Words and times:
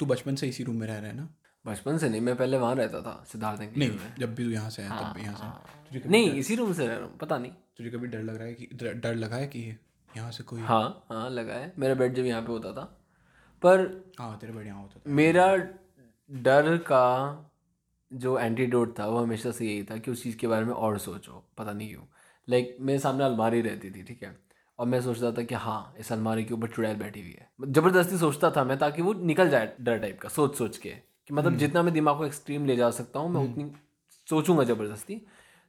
तू 0.00 0.06
बचपन 0.06 0.34
से 0.36 0.48
इसी 0.48 0.64
रूम 0.64 0.76
में 0.76 0.86
रह 0.86 0.98
रहा 0.98 1.10
है 1.10 1.16
ना? 1.16 1.28
बचपन 1.64 1.98
से 1.98 2.08
नहीं 2.08 2.20
मैं 2.20 2.34
पहले 2.36 2.58
वहाँ 2.58 2.74
रहता 2.74 3.00
था 3.02 3.22
सिद्धार्थ 3.32 3.60
नहीं 3.76 3.90
जब 4.18 4.34
भी 4.34 4.44
तू 4.44 4.50
यहाँ 4.50 4.70
से 4.70 4.82
है 4.82 4.88
हाँ, 4.88 5.02
तब 5.02 5.16
भी 5.16 5.22
यहाँ 5.22 5.34
से 5.36 5.98
तुझे 5.98 6.08
नहीं 6.08 6.30
इसी 6.32 6.54
रूम 6.56 6.72
से 6.72 6.86
रह 6.86 6.94
रहा 6.94 7.06
हूँ 7.06 7.16
पता 7.18 7.38
नहीं। 7.38 7.52
तुझे 7.76 7.90
कभी 7.90 8.06
डर 8.06 8.22
लग 8.22 8.36
रहा 8.36 8.46
है 8.46 8.54
कि 8.54 8.68
डर 8.74 8.92
डर 8.94 9.14
लगा 9.14 9.36
है 9.36 9.46
कि 9.46 9.60
यहाँ 10.16 10.30
से 10.32 10.44
कोई 10.44 10.60
हाँ 10.60 11.06
हाँ 11.10 11.28
लगा 11.30 11.54
है। 11.54 11.72
मेरा 11.78 11.94
बेड 11.94 12.14
जब 12.14 12.24
यहाँ 12.24 12.42
पे 12.42 12.52
होता 12.52 12.72
था। 12.72 12.84
पर 13.62 13.80
हाँ 14.18 14.38
तेरे 14.38 14.52
बेड 14.52 14.66
यहाँ 14.66 14.80
होता 14.82 15.00
था। 15.00 15.10
मेरा 15.10 15.54
डर 16.30 16.76
का 16.76 17.04
जो 18.10 18.38
एंटीडोट 18.38 18.98
था 18.98 19.06
वो 19.06 19.18
हमेशा 19.18 19.50
से 19.50 19.66
यही 19.66 19.82
था 19.84 19.96
कि 19.96 20.10
उस 20.10 20.22
चीज़ 20.22 20.36
के 20.36 20.46
बारे 20.46 20.64
में 20.64 20.72
और 20.72 20.98
सोचो 20.98 21.44
पता 21.58 21.72
नहीं 21.72 21.88
क्यों। 21.88 22.04
लाइक 22.48 22.76
मेरे 22.80 22.98
सामने 22.98 23.24
अलमारी 23.24 23.60
रहती 23.60 23.90
थी 23.90 24.02
ठीक 24.02 24.22
है? 24.22 24.36
और 24.78 24.86
मैं 24.86 25.00
सोचता 25.00 25.30
था 25.32 25.42
कि 25.42 25.54
हाँ 25.56 25.94
इस 26.00 26.12
अलमारी 26.12 26.44
के 26.44 26.54
ऊपर 26.54 26.68
चुड़ैल 26.68 26.96
बैठी 26.96 27.20
हुई 27.20 27.30
है। 27.30 27.48
ज़बरदस्ती 27.68 28.18
सोचता 28.18 28.50
था 28.50 28.64
मैं 28.64 28.78
ताकि 28.78 29.02
वो 29.02 29.12
निकल 29.24 29.50
जाए 29.50 29.72
डर 29.80 29.98
टाइप 29.98 30.20
का 30.20 30.28
सोच 30.28 30.56
सोच 30.58 30.78
के 30.78 30.90
कि 30.90 31.34
मतलब 31.34 31.56
जितना 31.58 31.82
मैं 31.82 31.94
दिमाग 31.94 32.16
को 32.18 32.26
एक्सट्रीम 32.26 32.66
ले 32.66 32.76
जा 32.76 32.90
सकता 32.92 33.20
हूँ 33.20 33.30
मैं 33.30 33.42
उतनी 33.42 33.70
सोचूँगा 34.28 34.64
ज़बरदस्ती 34.64 35.20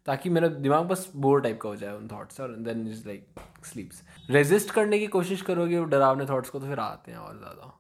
ताकि 0.08 0.30
मेरा 0.30 0.48
दिमाग 0.48 0.86
बस 0.88 1.10
बोर 1.18 1.42
टाइप 1.42 1.60
का 1.62 1.70
हो 1.70 1.76
जाए 1.76 1.94
उन 1.94 2.08
थॉट्स 2.08 2.40
और 2.42 2.56
then 2.58 2.88
is 2.88 3.06
like 3.08 3.40
sleeps 3.66 4.02
resist 4.30 4.72
करने 4.72 5.00
की 5.00 5.08
कोशिश 5.10 5.42
करोगे 5.42 5.80
वो 5.80 5.86
डरावने 5.86 6.26
थॉट्स 6.26 6.50
को 6.50 6.60
तो 6.60 6.68
फिर 6.68 6.80
आते 6.80 7.12
हैं 7.12 7.18
और 7.20 7.38
ज़्यादा। 7.38 7.76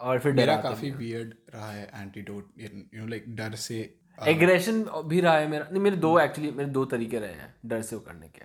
और 0.00 0.18
फिर 0.18 0.32
मेरा 0.32 0.56
काफ़ी 0.58 0.90
वियर्ड 0.90 1.34
रहा 1.54 1.70
है 1.70 1.90
एंटीडोट 1.94 2.60
यू 2.60 3.00
नो 3.00 3.06
लाइक 3.06 3.34
डर 3.36 3.54
से 3.56 3.78
एग्रेशन 4.18 4.82
भी 5.04 5.20
रहा 5.20 5.36
है 5.36 5.48
मेरा। 5.48 5.66
नहीं 5.70 5.82
मेरे 5.82 5.96
दो 5.96 6.18
एक्चुअली 6.20 6.50
मेरे 6.50 6.70
दो 6.70 6.84
तरीके 6.86 7.18
रहे 7.18 7.32
हैं 7.32 7.54
डर 7.66 7.82
से 7.82 7.96
वो 7.96 8.02
करने 8.02 8.28
के। 8.28 8.44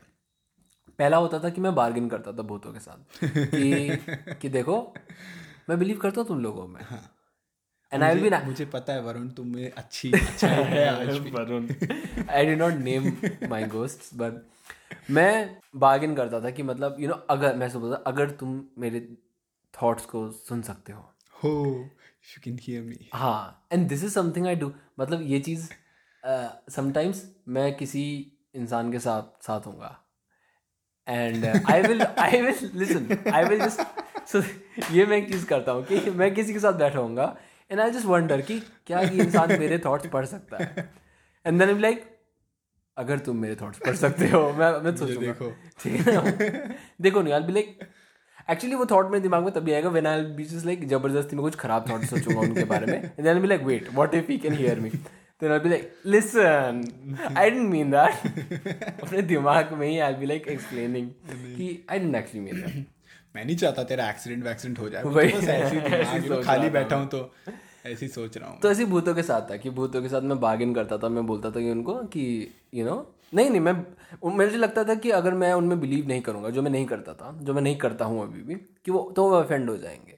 पहला 0.99 1.17
होता 1.17 1.39
था 1.39 1.49
कि 1.49 1.61
मैं 1.61 1.75
बार्गेन 1.75 2.09
करता 2.09 2.31
था 2.31 2.41
भूतों 2.41 2.73
के 2.73 2.79
साथ 2.79 2.97
कि 3.23 3.97
कि 4.41 4.49
देखो 4.49 4.93
मैं 5.69 5.79
बिलीव 5.79 5.97
करता 5.97 6.21
हूँ 6.21 6.27
तुम 6.27 6.39
लोगों 6.39 6.67
में। 6.67 6.81
एंड 7.93 8.03
आई 8.03 8.15
विल 8.15 8.35
बी 8.35 8.45
मुझे 8.45 8.65
पता 8.65 8.93
है 8.93 9.01
वरुण 9.01 9.29
तुम 9.29 9.47
में 9.47 9.71
अच्छी 9.71 10.11
अच्छा 10.11 10.47
है 10.47 11.07
आज 11.07 11.17
भी। 11.17 11.31
Varun. 11.31 11.69
I 12.29 12.45
did 12.45 12.59
not 12.59 12.73
name 12.73 13.17
my 13.49 13.63
ghosts 13.63 14.11
but 14.13 14.47
मैं 15.11 15.57
बार्गेन 15.75 16.15
करता 16.15 16.41
था 16.41 16.49
कि 16.49 16.63
मतलब 16.63 16.95
यू 16.99 17.07
you 17.07 17.09
नो 17.09 17.13
know, 17.13 17.27
अगर 17.29 17.55
मैं 17.55 17.69
सोचता 17.69 17.97
था 17.97 18.03
अगर 18.07 18.29
तुम 18.29 18.65
मेरे 18.77 19.17
थॉट्स 19.81 20.05
को 20.05 20.31
सुन 20.31 20.61
सकते 20.61 20.93
हो। 20.93 21.13
हो 21.43 21.65
यू 22.25 22.41
कैन 22.43 22.59
हियर 22.61 22.83
मी 22.83 23.09
हाँ 23.13 23.67
and 23.71 23.87
this 23.87 24.03
is 24.03 24.13
something 24.13 24.47
I 24.47 24.55
do 24.55 24.73
मतलब 24.99 25.21
ये 25.21 25.39
चीज़ 25.39 25.71
समटाइम्स 26.69 27.23
uh, 27.23 27.29
मैं 27.47 27.77
किसी 27.77 28.31
इंसान 28.55 28.91
के 28.91 28.99
साथ 28.99 29.43
साथ 29.43 29.61
हूँगा 29.61 30.04
and 31.07 31.45
I 31.45 31.81
will 31.81 32.01
I 32.01 32.41
will 32.41 32.69
listen 32.75 33.31
I 33.33 33.43
will 33.43 33.59
just 33.59 34.27
so 34.27 34.41
ये 34.93 35.05
मैं 35.05 35.17
एक 35.17 35.27
चीज़ 35.31 35.45
करता 35.45 35.71
हूँ 35.71 35.83
कि 35.85 36.11
मैं 36.11 36.33
किसी 36.35 36.53
के 36.53 36.59
साथ 36.59 36.73
बैठा 36.79 36.99
हूँगा 36.99 37.35
एंड 37.71 37.79
आई 37.81 37.91
जस्ट 37.91 38.05
वंडर 38.05 38.41
कि 38.41 38.59
क्या 38.87 38.99
ये 38.99 39.23
इंसान 39.23 39.59
मेरे 39.59 39.79
थॉट्स 39.85 40.07
पढ़ 40.09 40.25
सकता 40.25 40.57
है। 40.57 40.89
एंड 41.45 41.59
देन 41.59 41.79
लाइक 41.79 42.03
अगर 42.97 43.19
तुम 43.19 43.37
मेरे 43.37 43.55
थॉट्स 43.55 43.79
पढ़ 43.85 43.95
सकते 43.95 44.29
हो 44.29 44.41
मैं 44.53 44.71
मैं 44.83 44.95
सोचूँगा। 44.95 45.21
देखो। 45.21 45.51
ठीक 45.79 46.07
है 46.07 46.77
देखो 47.01 47.21
नहीं 47.21 47.33
आई 47.33 47.39
बी 47.41 47.53
लाइक 47.53 47.79
एक्चुअली 48.49 48.75
वो 48.75 48.85
थॉट 48.85 49.11
मेरे 49.11 49.21
दिमाग 49.21 49.43
में 49.43 49.51
तभी 49.53 49.73
आएगा 49.73 49.89
when 49.89 50.07
I 50.07 50.21
be 50.35 50.43
just 50.45 50.65
like 50.65 50.87
ज़बरदस्ती 50.87 51.35
में 51.35 51.43
कुछ 51.43 51.55
खराब 51.55 51.89
थॉट 51.89 52.03
सोचूँगा 52.05 52.39
उनके 52.39 52.63
बारे 52.65 52.85
में। 52.85 53.03
And 53.03 53.23
then 53.23 53.41
be 53.41 53.47
like 53.47 53.63
wait 53.63 53.89
what 53.93 54.15
if 54.15 54.31
he 54.31 54.37
can 54.37 54.53
hear 54.53 54.79
me 54.79 54.91
then 55.41 55.51
I 55.51 55.59
be 55.59 55.69
like 55.69 55.93
listen 56.05 56.83
I 57.37 57.49
didn't 57.49 57.69
mean 57.69 57.91
that 57.91 59.03
अपने 59.03 59.21
दिमाग 59.21 59.73
में 59.73 59.87
ही 59.87 59.99
आई 59.99 60.13
बी 60.13 60.25
लाइक 60.25 60.47
एक्सप्लेनिंग 60.47 61.09
कि 61.55 61.85
I 61.91 61.99
didn't 61.99 62.15
actually 62.15 62.51
mean 62.51 62.61
that 62.61 62.85
मैं 63.35 63.45
नहीं 63.45 63.55
चाहता 63.57 63.83
तेरा 63.83 64.09
एक्सीडेंट 64.09 64.43
वैक्सीडेंट 64.43 64.79
हो 64.79 64.89
जाए। 64.89 65.03
मैं 65.03 65.11
वही- 65.11 65.35
बस 65.35 65.47
ऐसे 65.49 65.75
दिमाग, 65.75 65.93
ऐसे 65.93 66.27
सोच 66.27 66.45
खाली 66.45 66.69
बैठा 66.69 66.95
हूँ 66.95 67.07
तो 67.07 67.33
ऐसी 67.85 68.07
सोच 68.07 68.37
रहा 68.37 68.49
हूँ। 68.49 68.59
तो 68.59 68.71
ऐसे 68.71 68.85
भूतों 68.85 69.15
के 69.15 69.23
साथ 69.23 69.41
था 69.51 69.57
कि 69.57 69.69
भूतों 69.69 70.01
के 70.01 70.09
साथ 70.09 70.21
मैं 70.21 70.39
बार्गेन 70.39 70.73
करता 70.73 70.97
था 70.97 71.09
मैं 71.09 71.25
बोलता 71.25 71.49
था 71.51 71.59
कि 71.59 71.71
उनको 71.71 71.93
कि 71.93 72.53
यू 72.73 72.85
नो 72.85 72.95
नहीं 73.33 73.49
नहीं 73.49 73.61
मैं 73.61 73.73
मुझे 74.25 74.57
लगता 74.57 74.83
था 74.83 74.95
कि 74.95 75.09
अगर 75.11 75.33
मैं 75.33 75.53
उनमें 75.53 75.79
बिलीव 75.81 76.07
नहीं 76.07 76.21
करूँगा 76.21 76.49
जो 76.49 76.61
मैं 76.61 76.71
नहीं 76.71 76.85
करता 76.85 77.13
था 77.13 77.37
जो 77.41 77.53
मैं 77.53 77.61
नहीं 77.61 77.77
करता 77.77 78.05
हूँ 78.05 78.21
अभी 78.23 78.41
भी 78.41 78.55
कि 78.55 78.91
वो 78.91 79.13
तो 79.15 79.29
वो 79.29 79.35
ऑफेंड 79.35 79.69
हो 79.69 79.77
जाएँगे। 79.77 80.17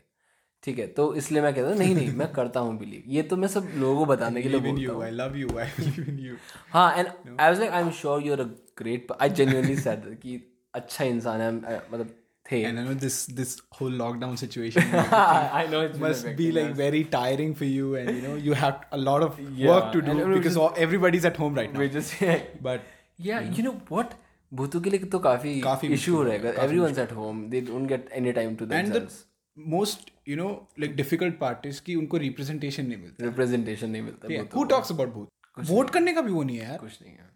ठीक 0.68 0.80
है 0.80 0.86
तो 0.96 1.04
इसलिए 1.16 1.42
मैं 1.42 1.54
कहता 1.54 1.68
हूँ 1.70 1.78
नहीं 1.78 1.96
नहीं 1.96 2.12
मैं 2.22 2.28
करता 2.34 2.60
हूँ 2.60 2.78
बिलीव 2.78 3.04
ये 3.16 3.22
तो 3.32 3.36
मैं 3.38 3.48
सब 3.48 3.68
लोगों 3.76 3.98
को 3.98 4.06
बताने 4.06 4.42
के 4.42 4.50
लिए 4.50 4.60
बोलता 4.62 4.94
हूँ 4.94 5.04
I 5.04 5.12
love 5.18 5.36
you, 5.42 5.50
I 5.66 5.68
believe 5.76 6.08
in 6.14 6.18
you. 6.24 6.38
हाँ 6.74 6.88
and 6.96 7.08
I 7.08 7.50
was 7.50 7.60
like 7.60 7.72
I 7.72 7.82
am 7.82 7.92
sure 8.00 8.24
you 8.24 8.34
are 8.34 8.40
a 8.40 8.50
great 8.78 9.12
I 9.22 9.30
genuinely 9.42 9.76
said 9.78 10.02
कि 10.22 10.40
अच्छा 10.76 11.06
इंसान 11.06 11.42
है 11.42 11.52
मतलब 11.52 12.10
थे 12.46 12.62
And 12.66 12.80
I 12.80 12.84
know 12.88 12.98
this 13.06 13.16
this 13.38 13.54
whole 13.78 13.96
lockdown 14.02 14.36
situation 14.44 14.94
I 14.98 15.68
know 15.72 15.84
it's 15.84 16.00
must 16.04 16.30
be 16.42 16.50
like 16.58 16.70
us. 16.72 16.78
very 16.82 17.04
tiring 17.16 17.56
for 17.62 17.70
you, 17.72 17.96
and 18.02 18.14
you 18.18 18.26
know 18.28 18.36
you 18.50 18.60
have 18.66 18.84
a 19.00 19.02
lot 19.06 19.26
of 19.30 19.40
Yeah, 19.40 19.72
work 19.72 19.90
to 19.96 20.04
do 20.10 20.18
it 20.20 20.34
because 20.36 20.60
all, 20.66 20.84
everybody's 20.88 21.30
at 21.32 21.42
home 21.44 21.60
right 21.62 21.74
now. 21.74 21.84
we 21.86 21.90
just 21.96 22.22
yeah, 22.22 22.46
But 22.70 22.94
yeah 23.20 23.40
you 23.40 23.56
या 23.56 23.58
you 23.58 23.64
know 23.64 23.72
what 23.92 24.14
भूतों 24.52 24.82
के 24.82 24.90
लिए 24.90 25.00
तो 25.16 25.20
काफ़ी 25.20 25.60
काफ़ी 25.62 25.88
issue 25.94 26.22
रहेगा 26.24 26.50
everyone's 26.64 27.00
at 27.00 27.12
home 27.14 27.42
they 27.50 27.62
don't 27.72 27.88
get 27.90 28.10
any 28.20 28.32
time 28.32 28.56
to 28.56 28.66
themselves 28.66 29.24
most 29.58 30.10
you 30.30 30.36
know 30.40 30.52
like 30.80 30.96
difficult 30.98 31.38
part 31.40 31.66
is 31.66 31.80
कि 31.80 31.96
उनको 31.96 32.18
representation 32.18 32.80
नहीं 32.80 32.98
मिलता. 32.98 33.26
रिप्रेजेंटेशन 33.26 33.90
नहीं 33.90 34.02
मिलता 34.02 34.28
who 34.58 34.66
talks 34.68 34.92
about 34.92 35.08
भूत? 35.08 35.30
वोट 35.60 35.90
करने 35.90 36.14
का 36.14 36.22
भी 36.22 36.32
वो 36.32 36.44
नहीं 36.44 36.58
है 36.58 36.70
यार. 36.70 36.78
कुछ 36.78 37.02
नहीं 37.02 37.14
है। 37.14 37.30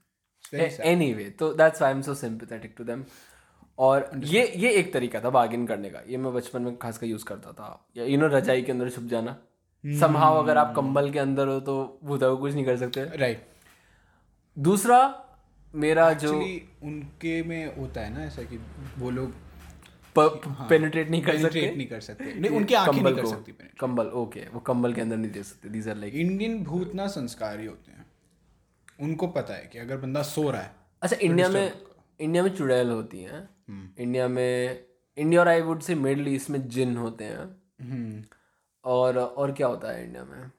Very 0.54 0.80
एनीवे 0.86 1.30
तो 1.30 1.54
that's 1.54 1.82
why 1.82 1.92
I 1.92 1.98
am 1.98 2.02
so 2.04 2.14
sympathetic 2.16 2.74
to 2.78 2.84
them 2.84 3.06
और 3.78 4.10
ये 4.24 4.46
ये 4.56 4.72
एक 4.72 4.94
तरीका 4.94 5.20
था 5.20 5.30
बार्गेन 5.30 5.66
करने 5.68 5.90
का। 5.90 6.02
ये 6.08 6.18
मैं 6.18 6.34
बचपन 6.34 6.62
में 6.62 6.78
खासकर 6.78 7.08
यूज़ 7.08 7.26
करता 7.26 7.52
था। 7.52 7.70
या 7.98 8.06
यू 8.06 8.18
नो 8.18 8.28
रजाई 8.28 8.62
के 8.62 8.72
अंदर 8.72 8.90
छुप 8.90 9.04
जाना। 9.04 9.38
समहाउ 10.00 10.44
अगर 10.44 10.58
आप 10.58 10.74
कंबल 10.76 11.12
के 11.12 11.20
अंदर 11.20 11.48
हो 11.48 11.60
तो 11.60 12.00
भूता 12.04 12.30
को 12.30 12.38
कुछ 12.38 12.54
नहीं 12.54 12.66
कर 12.66 12.78
सकते। 12.78 13.04
राइट 13.18 13.48
दूसरा 14.58 15.00
मेरा 15.76 16.14
जो 16.14 16.34
उनके 16.84 17.42
में 17.44 17.78
होता 17.78 18.02
है 18.02 18.14
ना 18.14 18.24
ऐसा 18.24 18.44
कि 18.44 18.58
वो 18.98 19.10
लोग 19.10 19.34
पेनिट्रेट 20.20 21.10
नहीं 21.10 21.22
कर 21.22 21.38
सकते? 21.38 21.76
नहीं 21.76 21.88
कर 21.88 22.00
सकते. 22.00 22.34
नहीं 22.34 22.52
उनकी 22.52 22.74
आँखें 22.74 23.02
नहीं 23.02 23.16
कर 23.16 23.26
सकती 23.26 23.52
कंबल 23.80 24.08
ओके 24.08 24.48
वो 24.50 24.60
कंबल 24.60 24.94
के 24.94 25.02
अंदर 25.02 25.18
नहीं 25.18 25.32
दे 25.32 25.44
सकते 25.44 25.70
दीज 25.70 25.88
आर 25.90 25.96
लाइक 25.96 26.16
इंडियन 26.16 26.64
भूत 26.64 26.96
ना 26.96 27.08
संस्कारी 27.08 27.66
होते 27.66 27.92
हैं। 27.92 28.06
उनको 29.00 29.28
पता 29.28 29.54
है 29.54 29.70
कि 29.74 29.80
अगर 29.80 29.98
बंदा 29.98 30.22
सो 30.22 30.50
रहा 30.52 30.62
है 30.62 30.76
अच्छा 31.02 31.18
इंडिया 31.22 31.50
में 31.50 31.72
इंडिया 32.20 32.44
में 32.44 32.50
चुड़ैल 32.56 32.90
होती 32.90 33.22
हैं। 33.22 33.50
हम्म। 33.70 33.90
इंडिया 34.00 34.28
में 34.28 34.84
इंडिया 35.18 35.42
और 35.42 35.48
I 35.48 35.62
would 35.62 35.82
say 35.82 35.96
middle 35.96 36.28
east 36.28 36.50
में 36.50 36.68
जिन 36.70 36.98
होते 36.98 37.24
हैं। 37.24 37.46
हम्म। 37.82 38.24
और 38.86 39.18
और 39.18 39.52
क्या 39.52 39.68
होता 39.68 39.92
है 39.92 40.04
इंडिया 40.04 40.24
में? 40.24 40.52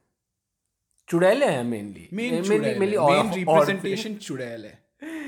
चुड़ैले 1.08 1.46
हैं 1.46 1.64
मेनली 1.64 2.08
मेन 2.12 2.48
मेन 2.80 3.32
रिप्रेजेंटेशन 3.32 4.14
चुड़ैल 4.14 4.64
है। 4.64 4.81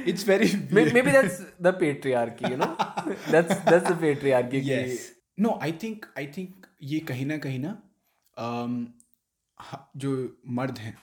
It's 0.09 0.29
very 0.29 0.47
maybe 0.75 1.13
that's 1.13 1.39
the 1.39 1.73
patriarchy 1.73 2.51
you 2.51 2.57
know? 2.57 2.77
That's 3.33 3.55
that's 3.65 3.89
the 3.91 3.97
patriarchy 3.97 4.55
yes 4.55 5.13
no 5.41 5.59
I 5.63 5.73
think 5.73 6.07
I 6.19 6.27
think 6.27 6.67
ये 6.83 7.01
कहीं 7.01 7.27
ना 7.27 7.39
कहीं 7.39 7.59
ना 7.59 7.83
um, 8.39 8.87
जो 9.97 10.41
मर्द 10.49 10.79
हैं 10.79 10.99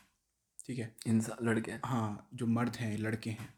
ठीक 0.68 0.80
है? 0.80 0.96
इंसान 1.08 1.50
लड़के। 1.50 1.72
हाँ 1.86 2.30
जो 2.34 2.48
मर्द 2.48 2.76
हैं 2.76 2.98
लड़के 2.98 3.30
हैं 3.30 3.54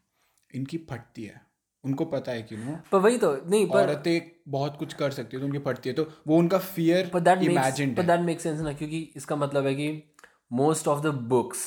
इनकी 0.55 0.77
फटती 0.77 1.23
है। 1.23 1.41
उनको 1.83 2.05
पता 2.05 2.31
है 2.31 2.43
कि 2.43 2.57
नो 2.57 2.79
पर 2.91 2.97
वही 2.97 3.17
तो 3.17 3.41
नहीं 3.45 3.69
पर 3.69 3.89
औरतें 3.89 4.41
बहुत 4.47 4.77
कुछ 4.77 4.93
कर 4.93 5.11
सकती 5.11 5.37
है 5.37 5.41
तो 5.41 5.47
उनकी 5.47 5.59
फटती 5.59 5.89
है। 5.89 5.95
तो 5.95 6.13
वो 6.27 6.37
उनका 6.37 6.57
fear 6.57 7.11
but 7.15 7.25
that 7.25 7.43
imagine 7.43 7.95
but 7.95 8.05
that 8.05 8.21
makes 8.21 8.45
sense 8.45 8.61
ना 8.61 8.73
क्योंकि 8.73 9.13
इसका 9.15 9.35
मतलब 9.35 9.65
है 9.65 9.75
कि 9.75 10.13
most 10.53 10.87
of 10.87 11.05
the 11.05 11.13
books 11.17 11.57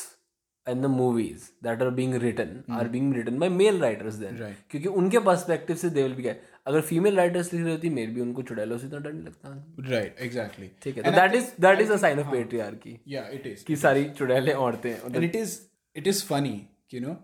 and 0.66 0.82
the 0.84 0.88
movies 0.88 1.52
that 1.62 1.82
are 1.82 1.90
being 1.90 2.14
written 2.18 2.64
are 2.68 2.84
being 2.84 3.10
written 3.12 3.38
by 3.38 3.48
male 3.48 3.78
writers 3.78 4.18
then. 4.18 4.38
Right. 4.40 4.62
क्योंकि 4.70 4.88
उनके 5.00 5.18
पर्सपेक्टिव 5.28 5.76
से 5.76 5.90
दे 5.90 6.02
विल 6.02 6.14
बी 6.14 6.22
क्या 6.22 6.34
अगर 6.66 6.80
फीमेल 6.80 7.16
राइटर्स 7.16 7.52
लिख 7.52 7.62
रही 7.62 7.72
होती 7.72 7.90
मेरे 7.90 8.12
भी 8.12 8.20
उनको 8.20 8.42
चुड़ैलों 8.42 8.78
से 8.78 8.86
इतना 8.86 8.98
डर 8.98 9.12
नहीं 9.12 9.24
लगता। 9.24 9.90
राइट 9.90 10.16
एग्जैक्टली 10.20 10.70
ठीक 10.82 10.96
है 10.96 11.02
तो 11.02 11.10
that 11.10 11.34
is 11.34 11.50
that 11.60 11.80
is 11.80 11.92
a 11.92 11.96
sign 11.96 12.20
of 12.20 12.30
patriarchy 12.30 12.98
या 13.08 13.26
इट 13.32 13.46
इज़ 13.46 13.64
कि 13.64 13.76
सारी 13.76 14.04
चुड़ैलें 14.10 14.52
औरतें 14.54 14.90
and 14.90 15.22
it 15.24 15.36
is 15.36 15.58
it 15.96 16.06
is 16.06 16.24
funny 16.24 16.60
you 16.94 17.00
know 17.00 17.16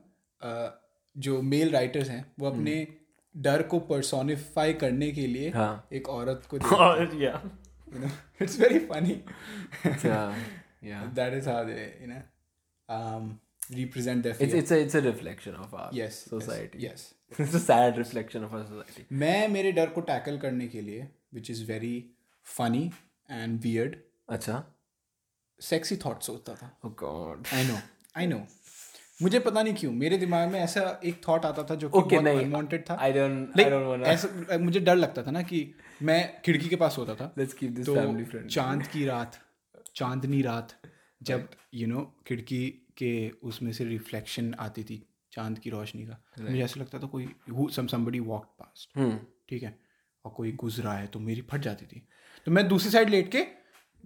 जो 1.17 1.41
मेल 1.43 1.71
राइटर्स 1.71 2.09
हैं 2.09 2.25
वो 2.39 2.51
अपने 2.51 2.87
डर 3.35 3.63
को 3.63 3.79
पर्सोनिफाई 3.91 4.73
करने 4.81 5.11
के 5.13 5.27
लिए 5.27 5.51
हाँ। 5.51 5.89
एक 5.93 6.09
औरत 6.09 6.49
को 6.55 6.57
it's 8.43 8.59
very 8.61 8.79
funny 8.79 9.23
that 9.87 11.35
is 11.35 11.49
how 11.49 11.65
they 11.65 11.75
you 12.03 12.09
know 12.09 12.21
um 12.89 13.41
represent 13.71 14.23
their 14.23 14.35
fear 14.35 14.49
it's 14.49 14.55
it's 14.55 14.71
a 14.71 14.79
it's 14.85 14.95
a 14.95 15.03
reflection 15.03 15.55
of 15.55 15.75
our 15.75 15.89
yes 15.93 16.17
society 16.31 16.79
yes 16.79 17.15
it's 17.39 17.55
a 17.55 17.61
sad 17.61 17.99
reflection 17.99 18.45
of 18.45 18.55
our 18.55 18.65
society 18.65 19.05
मैं 19.13 19.49
मेरे 19.49 19.73
डर 19.73 19.91
को 19.91 20.01
tackle 20.11 20.39
करने 20.39 20.67
के 20.69 20.81
लिए 20.81 21.09
which 21.35 21.51
is 21.51 21.65
very 21.73 21.95
funny 22.47 22.91
and 23.31 23.61
weird 23.61 23.97
अच्छा 24.29 24.65
sexy 25.61 25.97
thoughts 26.05 26.29
होता 26.29 26.55
था 26.55 26.71
oh 26.87 26.93
god 27.05 27.55
I 27.55 27.67
know 27.69 27.79
I 28.17 28.27
know 28.27 28.41
मुझे 29.23 29.39
पता 29.39 29.63
नहीं 29.63 29.75
क्यों 29.75 29.93
मेरे 29.93 30.17
दिमाग 30.19 30.49
में 30.51 30.59
ऐसा 30.61 31.01
एक 31.05 31.21
थॉट 31.29 31.45
आता 31.47 31.63
था 31.71 31.75
जो 31.75 31.89
कि 31.89 31.99
Okay, 31.99 32.23
बहुत 32.23 32.43
अनवांटेड 32.45 32.85
था 32.91 32.99
I 32.99 33.11
don't 33.17 33.57
I 33.57 33.61
Like, 33.61 33.71
don't 33.75 33.89
wanna 33.91 34.07
ऐसा 34.07 34.59
मुझे 34.59 34.81
डर 34.81 34.97
लगता 34.97 35.23
था 35.23 35.31
ना 35.31 35.43
कि 35.43 35.61
मैं 36.03 36.21
खिड़की 36.45 36.69
के 36.69 36.77
पास 36.77 36.99
होता 36.99 37.15
था 37.15 37.35
let's 37.35 37.59
keep 37.61 37.77
this 37.77 37.87
तो 37.87 37.95
family 37.95 38.27
friendly 38.33 38.55
चाँद 38.55 38.87
की 38.93 39.05
रात 39.07 39.39
चांदनी 39.97 40.43
रात 40.43 40.75
जब 41.23 41.49
यू 41.75 41.87
नो 41.87 42.17
खिड़की 42.27 42.71
के 42.97 43.31
उसमें 43.31 43.73
से 43.73 43.85
रिफ्लेक्शन 43.85 44.55
आती 44.55 44.85
थी 44.85 45.09
चाँद 45.33 45.59
की 45.59 45.71
रोशनी 45.71 46.07
का 46.07 46.25
तो 46.37 46.43
मुझे 46.43 46.65
ऐसा 46.65 46.81
लगता 46.81 46.99
था 46.99 47.07
कोई 47.07 47.35
some 47.51 47.87
somebody 47.87 48.21
walk 48.21 48.45
past 48.45 48.99
hmm 48.99 49.21
ठीक 49.49 49.63
है? 49.63 49.79
और 50.25 50.33
कोई 50.33 50.53
गुजरा 50.53 50.93
है 50.93 51.07
तो 51.07 51.19
मेरी 51.19 51.43
फट 51.43 51.61
जाती 51.61 51.87
थी। 51.87 52.09
तो 52.47 52.53
मैं 52.53 52.69
दूसरी 52.69 52.91
साइड 52.91 53.11
लेट 53.11 53.33
के 53.33 53.47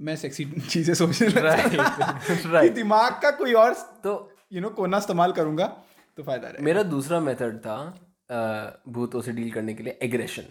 मैं 0.01 0.17
सेक्सी 0.17 0.45
चीज़ें 0.71 0.95
सोचने 0.95 1.29
था। 1.31 2.63
कि 2.63 2.69
दिमाग 2.69 3.13
का 3.13 3.31
कोई 3.31 3.53
और 3.53 3.75
तो 3.75 4.33
यू 4.53 4.61
नो 4.61 4.71
कोना 4.71 4.99
इस्तेमाल 4.99 5.33
करूँगा 5.33 5.67
तो 6.17 6.23
फ़ायदा 6.23 6.49
रहेगा। 6.49 6.65
मेरा 6.65 6.83
दूसरा 6.83 7.21
मेथड 7.21 7.59
था 7.59 8.03
भूतों 8.89 9.21
से 9.21 9.33
डील 9.33 9.51
करने 9.51 9.75
के 9.75 9.83
लिए 9.83 9.99
एग्रेशन 10.03 10.45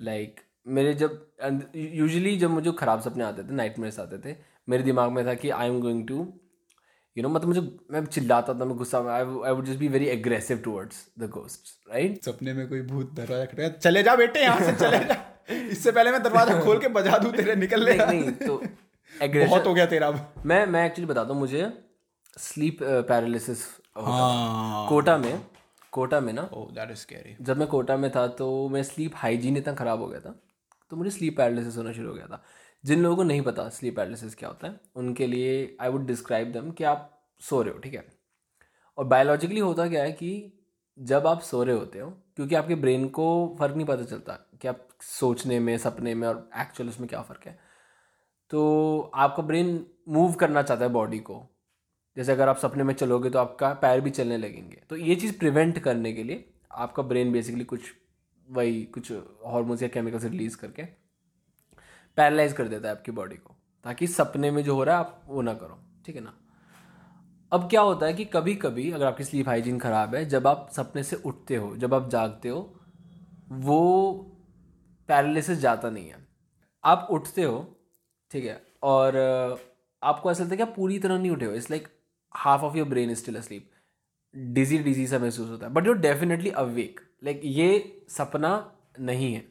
लाइक 0.00 0.34
like, 0.34 0.48
मेरे 0.66 0.94
जब 0.94 1.32
यूजुअली 1.76 2.36
जब 2.36 2.50
मुझे 2.50 2.72
खराब 2.72 3.00
सपने 3.00 3.24
आते 3.24 3.42
थे 3.42 3.52
नाइट 3.52 3.98
आते 4.00 4.18
थे 4.18 4.53
मेरे 4.68 4.82
दिमाग 4.82 5.10
में 5.12 5.26
था 5.26 5.34
कि 5.34 5.50
I 5.50 5.68
am 5.68 5.80
going 5.80 6.06
to 6.08 6.26
you 7.16 7.22
know 7.22 7.28
मतलब 7.28 7.48
मुझे 7.48 7.60
मैं 7.90 8.04
चिल्लाता 8.06 8.54
था 8.54 8.64
मैं 8.64 8.76
गुस्सा 8.76 9.00
में 9.02 9.12
I 9.12 9.52
would 9.52 9.64
just 9.64 9.78
be 9.78 9.88
very 9.88 10.06
aggressive 10.08 10.58
towards 10.64 11.04
the 11.18 11.28
ghost 11.30 11.90
right 11.90 12.24
सपने 12.24 12.52
में 12.52 12.66
कोई 12.68 12.80
भूत 12.82 13.12
दरवाज़ा 13.14 13.44
खटका 13.44 13.68
चले 13.78 14.02
जा 14.02 14.16
बेटे 14.16 14.42
यहाँ 14.42 14.60
से 14.60 14.72
चले 14.76 14.98
जा। 15.04 15.16
इससे 15.70 15.92
पहले 15.92 16.10
मैं 16.10 16.22
दरवाज़ा 16.22 16.60
खोल 16.60 16.78
के 16.78 16.88
बजा 16.88 17.18
दूँ 17.18 17.32
तेरे 17.32 17.54
निकल 17.56 17.84
ले। 17.84 17.94
नहीं 17.96 18.20
नहीं 18.20 18.32
तो 18.36 18.62
एग्रेशन 19.12 19.50
बहुत 19.50 19.66
हो 19.66 19.74
गया 19.74 19.86
तेरा 19.86 20.06
अब। 20.06 20.42
मैं 20.46 20.64
मैं 20.66 20.84
एक्चुअली 20.86 21.08
बताता 21.08 21.32
हूँ 21.32 21.40
मुझे 21.40 21.70
स्लीप 22.36 22.78
पैरालिसिस 22.82 23.66
हाँ। 23.96 24.86
कोटा 24.88 25.16
में 25.18 25.40
कोटा 25.92 26.20
में 26.20 26.32
ना 26.32 26.48
ओह 26.52 26.70
दैट 26.74 26.90
इज़ 26.90 26.98
स्कैरी 26.98 27.36
जब 27.40 27.58
मैं 27.58 27.68
कोटा 27.68 27.96
में 27.96 28.10
था 28.10 28.26
तो 28.38 28.68
मेरा 28.68 28.82
स्लीप 28.84 29.12
हाइजीन 29.16 29.56
इतना 29.56 29.74
ख़राब 29.74 30.00
हो 30.00 30.06
गया 30.06 30.20
था 30.20 30.34
तो 30.90 30.96
मुझे 30.96 31.10
स्लीप 31.10 31.36
पैरालिसिस 31.36 31.76
होना 31.76 31.92
शुरू 31.92 32.08
हो 32.08 32.14
गया 32.14 32.26
था। 32.26 32.42
जिन 32.84 33.02
लोगों 33.02 33.16
को 33.16 33.22
नहीं 33.22 33.42
पता 33.42 33.68
स्लीप 33.68 33.96
पैरालिसिस 33.96 34.34
क्या 34.34 34.48
होता 34.48 34.66
है, 34.66 34.80
उनके 34.96 35.26
लिए 35.26 35.76
आई 35.80 35.88
वुड 35.88 36.06
डिस्क्राइब 36.06 36.52
दम 36.52 36.70
कि 36.70 36.84
आप 36.84 37.10
सो 37.40 37.62
रहे 37.62 37.72
हो, 37.72 37.78
ठीक 37.78 37.94
है? 37.94 38.04
और 38.98 39.04
बायोलॉजिकली 39.04 39.60
होता 39.60 39.88
क्या 39.88 40.02
है 40.02 40.12
कि 40.12 40.60
जब 40.98 41.26
आप 41.26 41.40
सो 41.40 41.62
रहे 41.62 41.76
होते 41.76 41.98
हो, 41.98 42.10
क्योंकि 42.10 42.54
आपके 42.54 42.74
ब्रेन 42.74 43.08
को 43.08 43.56
फ़र्क 43.58 43.76
नहीं 43.76 43.86
पता 43.86 44.04
चलता 44.04 44.32
कि 44.32 44.68
आप 44.68 44.88
सोचने 45.00 45.60
में, 45.60 45.78
सपने 45.78 46.14
में 46.14 46.28
और 46.28 46.50
एक्चुअल 46.60 46.88
उसमें 46.88 47.08
क्या 47.08 47.22
फ़र्क 47.22 47.46
है। 47.46 47.58
तो 48.50 49.10
आपका 49.14 49.42
ब्रेन 49.42 49.86
मूव 50.08 50.32
करना 50.32 50.62
चाहता 50.62 50.84
है 50.84 50.90
बॉडी 50.90 51.18
को। 51.18 51.42
जैसे 52.16 52.32
अगर 52.32 52.48
आप 52.48 52.58
सपने 52.58 52.84
में 52.84 52.94
चलोगे 52.94 53.30
तो 53.30 53.38
आपका 53.38 53.72
पैर 53.74 54.00
भी 54.00 54.10
चलने 54.10 54.36
लगेंगे। 54.36 54.82
तो 54.90 54.96
ये 54.96 55.14
चीज़ 55.14 55.38
प्रिवेंट 55.38 55.78
करने 55.78 56.12
के 56.12 56.22
लिए 56.22 56.52
आपका 56.72 57.02
ब्रेन 57.02 57.32
बेसिकली 57.32 57.64
कुछ 57.64 57.80
वही, 58.48 58.82
कुछ 58.84 59.12
हार्मोन्स 59.12 59.82
या 59.82 59.88
केमिकल्स 59.88 60.24
रिलीज़ 60.24 60.56
करके 60.56 61.03
पैरालाइज 62.16 62.52
कर 62.52 62.68
देता 62.68 62.88
है 62.88 62.94
आपकी 62.94 63.12
बॉडी 63.12 63.36
को 63.36 63.54
ताकि 63.84 64.06
सपने 64.06 64.50
में 64.50 64.62
जो 64.64 64.74
हो 64.74 64.84
रहा 64.84 64.94
है 64.94 65.00
आप 65.00 65.22
वो 65.26 65.42
ना 65.42 65.54
करो 65.54 65.78
ठीक 66.06 66.16
है 66.16 66.22
ना? 66.22 66.34
अब 67.52 67.68
क्या 67.70 67.80
होता 67.80 68.06
है 68.06 68.12
कि 68.12 68.24
कभी 68.24 68.54
कभी 68.56 68.90
अगर 68.92 69.06
आपकी 69.06 69.24
स्लीप 69.24 69.48
हाइजीन 69.48 69.78
ख़राब 69.78 70.14
है 70.14 70.24
जब 70.24 70.46
आप 70.46 70.68
सपने 70.72 71.02
से 71.02 71.16
उठते 71.16 71.56
हो 71.56 71.76
जब 71.76 71.94
आप 71.94 72.08
जागते 72.10 72.48
हो 72.48 72.60
वो 73.50 74.12
पैरालिसिस 75.08 75.58
जाता 75.58 75.90
नहीं 75.90 76.08
है। 76.08 76.26
आप 76.84 77.08
उठते 77.10 77.42
हो 77.42 77.58
ठीक 78.30 78.44
है 78.44 78.60
और 78.82 79.16
आपको 80.02 80.30
ऐसा 80.30 80.42
लगता 80.42 80.52
है 80.52 80.56
कि 80.56 80.62
आप 80.62 80.74
पूरी 80.76 80.98
तरह 80.98 81.18
नहीं 81.18 81.30
उठे 81.30 81.46
हो 81.46 81.52
it's 81.52 81.70
like 81.70 81.88
half 82.32 82.62
of 82.62 82.76
your 82.76 82.88
brain 82.88 83.10
is 83.10 83.18
still 83.18 83.36
asleep 83.36 83.70
dizzy 84.34 84.78
dizzy 84.78 85.06
सा 85.06 85.18
महसूस 85.18 85.50
होता 85.50 85.66
है 85.66 85.72
but 85.72 85.86
you're 85.86 85.98
definitely 85.98 86.50
awake 86.50 87.00
like 87.24 87.40
ये 87.44 87.68
सपना 88.08 88.50
नहीं 89.00 89.32
है। 89.34 89.44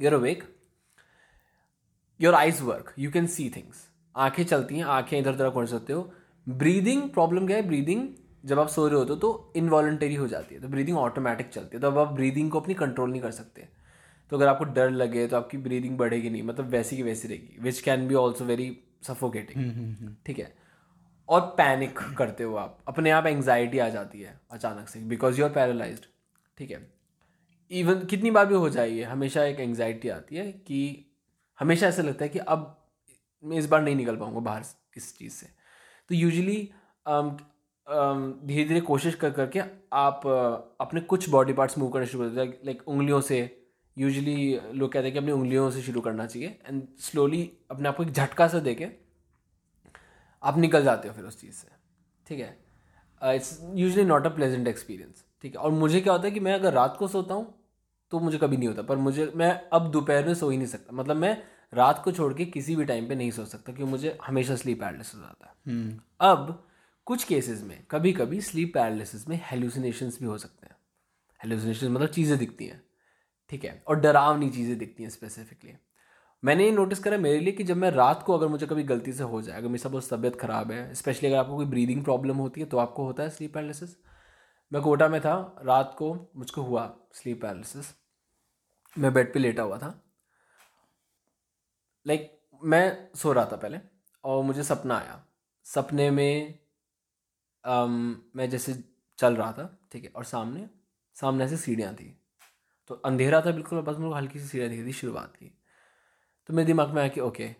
You're 0.00 0.14
awake 0.14 0.44
your 2.20 2.34
eyes 2.34 2.62
work 2.62 2.92
you 2.98 3.10
can 3.10 3.26
see 3.26 3.48
things 3.56 3.86
आँखें 4.16 4.44
चलती 4.44 4.76
हैं 4.76 4.84
आँखें 4.84 5.18
इधर 5.18 5.32
उधर 5.32 5.48
कर 5.50 5.66
सकते 5.66 5.92
हो। 5.92 6.12
ब्रीदिंग 6.46 7.02
प्रॉब्लम 7.10 7.46
क्या 7.46 7.56
है? 7.56 7.62
ब्रीदिंग 7.62 8.08
जब 8.44 8.58
आप 8.58 8.68
सो 8.68 8.86
रहे 8.88 8.98
होते 8.98 9.12
हो 9.12 9.18
तो 9.18 9.52
इनवॉलेंटरी 9.56 10.14
हो 10.14 10.26
जाती 10.28 10.54
है। 10.54 10.60
तो 10.60 10.68
ब्रीदिंग 10.68 10.98
ऑटोमेटिक 10.98 11.48
चलती 11.48 11.76
है। 11.76 11.80
तो 11.80 11.86
अब 11.86 11.98
आप 11.98 12.12
ब्रीदिंग 12.12 12.50
को 12.50 12.60
अपनी 12.60 12.74
कंट्रोल 12.74 13.10
नहीं 13.10 13.20
कर 13.20 13.30
सकते। 13.30 13.68
तो 14.30 14.36
अगर 14.36 14.48
आपको 14.48 14.64
डर 14.64 14.90
लगे 14.90 15.26
तो 15.26 15.36
आपकी 15.36 15.58
ब्रीदिंग 15.58 15.96
बढ़ेगी 15.98 16.30
नहीं। 16.30 16.42
मतलब 16.42 16.66
वैसी 16.66 16.96
की 16.96 17.02
वैसी 17.02 17.28
रहेगी। 17.28 17.56
Which 17.62 17.80
can 17.80 18.08
be 18.08 18.14
also 18.14 18.44
very 18.44 18.76
suffocating 19.02 20.14
ठीक 20.26 20.38
है? 20.38 20.54
और 21.28 21.40
पैनिक 21.40 21.98
करते 22.18 22.44
हो 22.44 22.54
आप। 22.56 22.78
अपने 22.88 23.10
आप 23.10 23.26
एंग्जाइटी 23.26 23.78
आ 23.78 23.88
जाती 23.88 24.20
है 24.20 24.40
अचानक 24.50 24.88
से। 24.88 25.00
बिकॉज़ 25.00 25.38
यू 25.38 25.44
आर 25.44 25.52
पैरालाइज्ड 25.52 26.06
ठीक 26.58 26.70
है? 26.70 26.90
इवन 27.70 28.04
कितनी 28.04 28.30
बार 28.30 28.46
भी 28.46 28.54
हो 28.54 28.68
जाइए 28.68 29.02
हमेशा 29.02 29.44
एक 29.44 29.60
एंग्जाइटी 29.60 30.08
आती 30.08 30.36
है 30.36 30.50
कि 30.52 31.06
हमेशा 31.60 31.86
ऐसा 31.86 32.02
लगता 32.02 32.24
है 32.24 32.28
कि 32.28 32.38
अब 32.38 32.76
मैं 33.44 33.56
इस 33.58 33.66
बार 33.66 33.82
नहीं 33.82 33.96
निकल 33.96 34.16
पाऊँगा 34.16 34.40
बाहर 34.40 34.64
इस 34.96 35.16
चीज़ 35.18 35.32
से। 35.32 35.46
तो 36.10 36.14
यूजली 36.14 36.56
धीरे 37.86 38.64
धीरे 38.64 38.80
कोशिश 38.80 39.14
कर, 39.14 39.30
करके 39.30 39.60
आप 39.92 40.26
अपने 40.80 41.00
कुछ 41.02 41.28
बॉडी 41.30 41.52
पार्ट्स 41.52 41.78
मूव 41.78 41.90
करना 41.90 42.06
शुरू 42.06 42.24
कर 42.24 42.30
देते 42.30 42.66
लाइक 42.66 42.88
उंगलियों 42.88 43.20
से। 43.20 43.38
यूजली 43.96 44.60
लोग 44.74 44.92
कहते 44.92 45.04
हैं 45.04 45.12
कि 45.12 45.18
अपनी 45.18 45.32
उंगलियों 45.32 45.70
से 45.70 45.82
शुरू 45.82 46.00
करना 46.00 46.26
चाहिए। 46.26 46.58
एंड 46.66 46.82
स्लोली 47.00 47.50
अपने 47.70 47.88
आप 47.88 47.96
को 47.96 48.02
एक 48.02 48.10
झटका 48.10 48.48
सा 48.48 48.58
दे 48.58 48.74
के 48.74 48.86
आप 50.42 50.58
निकल 50.58 50.84
जाते 50.84 51.08
हो 51.08 51.14
फिर 51.14 51.24
उस 51.24 51.40
चीज़ 51.40 51.54
से। 51.54 51.68
ठीक 52.26 52.40
है? 52.40 52.56
It's 53.22 53.58
usually 53.74 54.04
not 54.04 54.26
a 54.26 54.30
pleasant 54.30 54.68
experience 54.68 55.24
ठीक 55.42 55.54
है? 55.54 55.60
और 55.60 55.70
मुझे 55.72 56.00
क्या 56.00 56.12
होता 56.12 56.24
है 56.24 56.30
कि 56.30 56.40
मैं 56.40 56.54
अगर 56.54 56.72
रात 56.72 56.96
को 56.98 57.08
सोता 57.08 57.34
हूँ 57.34 57.54
तो 58.12 58.18
मुझे 58.20 58.38
कभी 58.38 58.56
नहीं 58.56 58.68
होता 58.68 58.82
पर 58.82 58.96
मुझे 58.98 59.30
मैं 59.36 59.50
अब 59.72 59.90
दोपहर 59.90 60.26
में 60.26 60.34
सो 60.34 60.50
ही 60.50 60.56
नहीं 60.56 60.66
सकता। 60.66 60.96
मतलब 60.96 61.16
मैं 61.16 61.36
रात 61.72 62.02
को 62.04 62.12
छोड़ 62.12 62.32
के 62.34 62.44
किसी 62.46 62.76
भी 62.76 62.84
टाइम 62.84 63.08
पे 63.08 63.14
नहीं 63.14 63.30
सो 63.30 63.44
सकता 63.44 63.72
क्योंकि 63.72 63.90
मुझे 63.90 64.16
हमेशा 64.24 64.56
स्लीप 64.56 64.80
पैरालिसिस 64.80 65.14
हो 65.14 65.20
जाता 65.20 65.46
है। 65.46 65.98
अब 66.20 66.62
कुछ 67.06 67.24
केसेस 67.24 67.62
में 67.62 67.78
कभी 67.90 68.12
कभी 68.12 68.40
स्लीप 68.40 68.72
पैरालिसिस 68.74 69.28
में 69.28 69.40
हेलुसिनेशंस 69.44 70.18
भी 70.20 70.26
हो 70.26 70.38
सकते 70.38 70.66
हैं। 70.66 70.76
हेलुसिनेशन 71.40 71.88
मतलब 71.88 72.08
चीज़ें 72.08 72.38
दिखती 72.38 72.66
हैं 72.66 72.82
ठीक 73.50 73.64
है? 73.64 73.82
और 73.88 74.00
डरावनी 74.00 74.50
चीज़ें 74.50 74.76
दिखती 74.78 75.02
हैं 75.02 75.10
स्पेसिफिकली 75.10 75.72
मैंने 76.42 76.64
ये 76.64 76.70
नोटिस 76.72 76.98
करा 76.98 77.16
मेरे 77.18 77.38
लिए 77.40 77.52
कि 77.52 77.64
जब 77.64 77.76
मैं 77.76 77.90
रात 77.90 78.22
को 78.22 78.36
अगर 78.38 78.48
मुझे 78.48 78.66
कभी 78.66 78.82
गलती 78.82 79.12
से 79.12 79.22
हो 79.22 79.40
जाए 79.42 79.56
अगर 79.56 79.68
मेरी 79.68 79.78
सपोज़ 79.78 80.08
तबीयत 80.10 80.36
ख़राब 80.36 80.70
है 80.72 80.94
स्पेशली 80.94 81.28
अगर 81.28 81.36
आपको 81.36 81.56
कोई 81.56 81.66
ब्रीदिंग 81.66 82.02
प्रॉब्लम 82.04 82.36
होती 82.36 82.60
है 82.60 82.66
तो 82.66 82.78
आपको 82.78 83.04
होता 83.04 83.22
है 83.22 83.30
स्लीप 83.30 83.54
पैरालिसिस 83.54 83.96
मैं 84.72 84.82
कोटा 84.82 85.08
में 85.08 85.20
था 85.20 85.60
रात 85.64 85.94
को 85.98 86.32
मुझको 86.36 86.62
हुआ 86.62 86.96
स्लीप 87.12 87.42
पैरालिसिस 87.42 87.86
मैं 88.98 89.14
बेड 89.14 89.34
पे 89.34 89.38
लेटा 89.38 89.62
हुआ 89.62 89.78
था। 89.78 90.04
लाइक 92.06 92.40
like, 92.52 92.64
मैं 92.64 93.08
सो 93.14 93.32
रहा 93.32 93.44
था 93.44 93.56
पहले 93.56 93.78
और 94.24 94.44
मुझे 94.44 94.62
सपना 94.62 94.98
आया। 94.98 95.24
सपने 95.64 96.10
में 96.10 96.58
अम, 97.64 98.22
मैं 98.36 98.50
जैसे 98.50 98.84
चल 99.18 99.36
रहा 99.36 99.52
था 99.52 99.88
ठीक 99.92 100.04
है 100.04 100.12
और 100.16 100.24
सामने 100.24 100.70
सामने 101.14 101.44
ऐसे 101.44 101.56
सीढ़ियाँ 101.56 101.94
थी। 101.94 102.22
तो 102.88 102.94
अंधेरा 102.94 103.40
था 103.40 103.50
बिल्कुल 103.50 103.80
बस 103.80 103.96
को 103.96 104.14
हल्की 104.14 104.40
सी 104.40 104.46
सीढ़ियाँ 104.46 104.70
दिखी 104.70 104.88
थी 104.88 104.92
शुरुआत 104.92 105.36
की। 105.36 105.58
तो 106.46 106.54
मेरे 106.54 106.66
दिमाग 106.66 106.88
में 106.88 107.00
आया 107.00 107.08
कि 107.08 107.20
ओके 107.20 107.56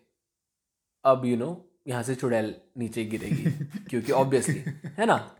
अब 1.05 1.25
यू 1.25 1.37
नो 1.37 1.71
यहाँ 1.89 2.03
से 2.03 2.15
चुड़ैल 2.15 2.61
नीचे 2.77 3.05
गिरेगी 3.05 3.65
क्योंकि 3.91 4.13
ऑब्वियसली 4.13 4.65
है 4.85 5.07
ना? 5.07 5.37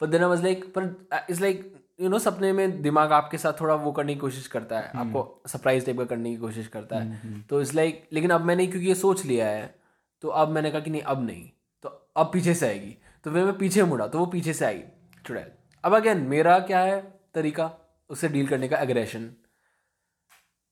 पर 0.00 0.06
देन 0.06 0.22
आई 0.22 0.28
वाज 0.28 0.42
लाइक 0.42 0.64
पर 0.74 0.84
इट्स 1.30 1.40
लाइक 1.40 1.74
यू 2.00 2.08
नो 2.08 2.18
सपने 2.18 2.52
में 2.52 2.80
दिमाग 2.82 3.12
आपके 3.12 3.38
साथ 3.38 3.60
थोड़ा 3.60 3.74
वो 3.74 3.92
करने 3.92 4.14
की 4.14 4.20
कोशिश 4.20 4.46
करता 4.46 4.78
है। 4.78 4.90
आपको 4.96 5.42
सरप्राइज़ 5.48 5.86
टाइप 5.86 5.98
का 5.98 6.04
करने 6.04 6.30
की 6.30 6.36
कोशिश 6.36 6.66
करता 6.66 6.98
है। 6.98 7.40
तो 7.42 7.60
इट्स 7.60 7.74
लाइक 7.74 8.08
लेकिन 8.12 8.30
अब 8.30 8.40
मैंने 8.40 8.66
क्योंकि 8.66 8.88
ये 8.88 8.94
सोच 8.94 9.24
लिया 9.24 9.48
है 9.48 9.74
तो 10.22 10.28
अब 10.28 10.48
मैंने 10.48 10.70
कहा 10.70 10.80
कि 10.80 10.90
नहीं 10.90 11.02
अब 11.02 11.26
नहीं। 11.26 11.50
तो 11.82 11.88
अब 12.16 12.30
पीछे 12.32 12.54
से 12.54 12.66
आएगी। 12.68 12.96
तो 13.24 13.32
फिर 13.32 13.44
मैं 13.44 13.56
पीछे 13.58 13.82
मुड़ा 13.82 14.06
तो 14.06 14.18
वो 14.18 14.26
पीछे 14.26 14.52
से 14.52 14.64
आई 14.64 14.82
चुड़ैल 15.26 15.50
अब 15.84 15.94
अगेन 15.94 16.18
मेरा 16.18 16.58
क्या 16.60 16.80
है 16.80 17.00
तरीका? 17.34 17.70
उससे 18.10 18.28
डील 18.28 18.46
करने 18.48 18.68
का 18.68 18.78
एग्रेशन 18.78 19.30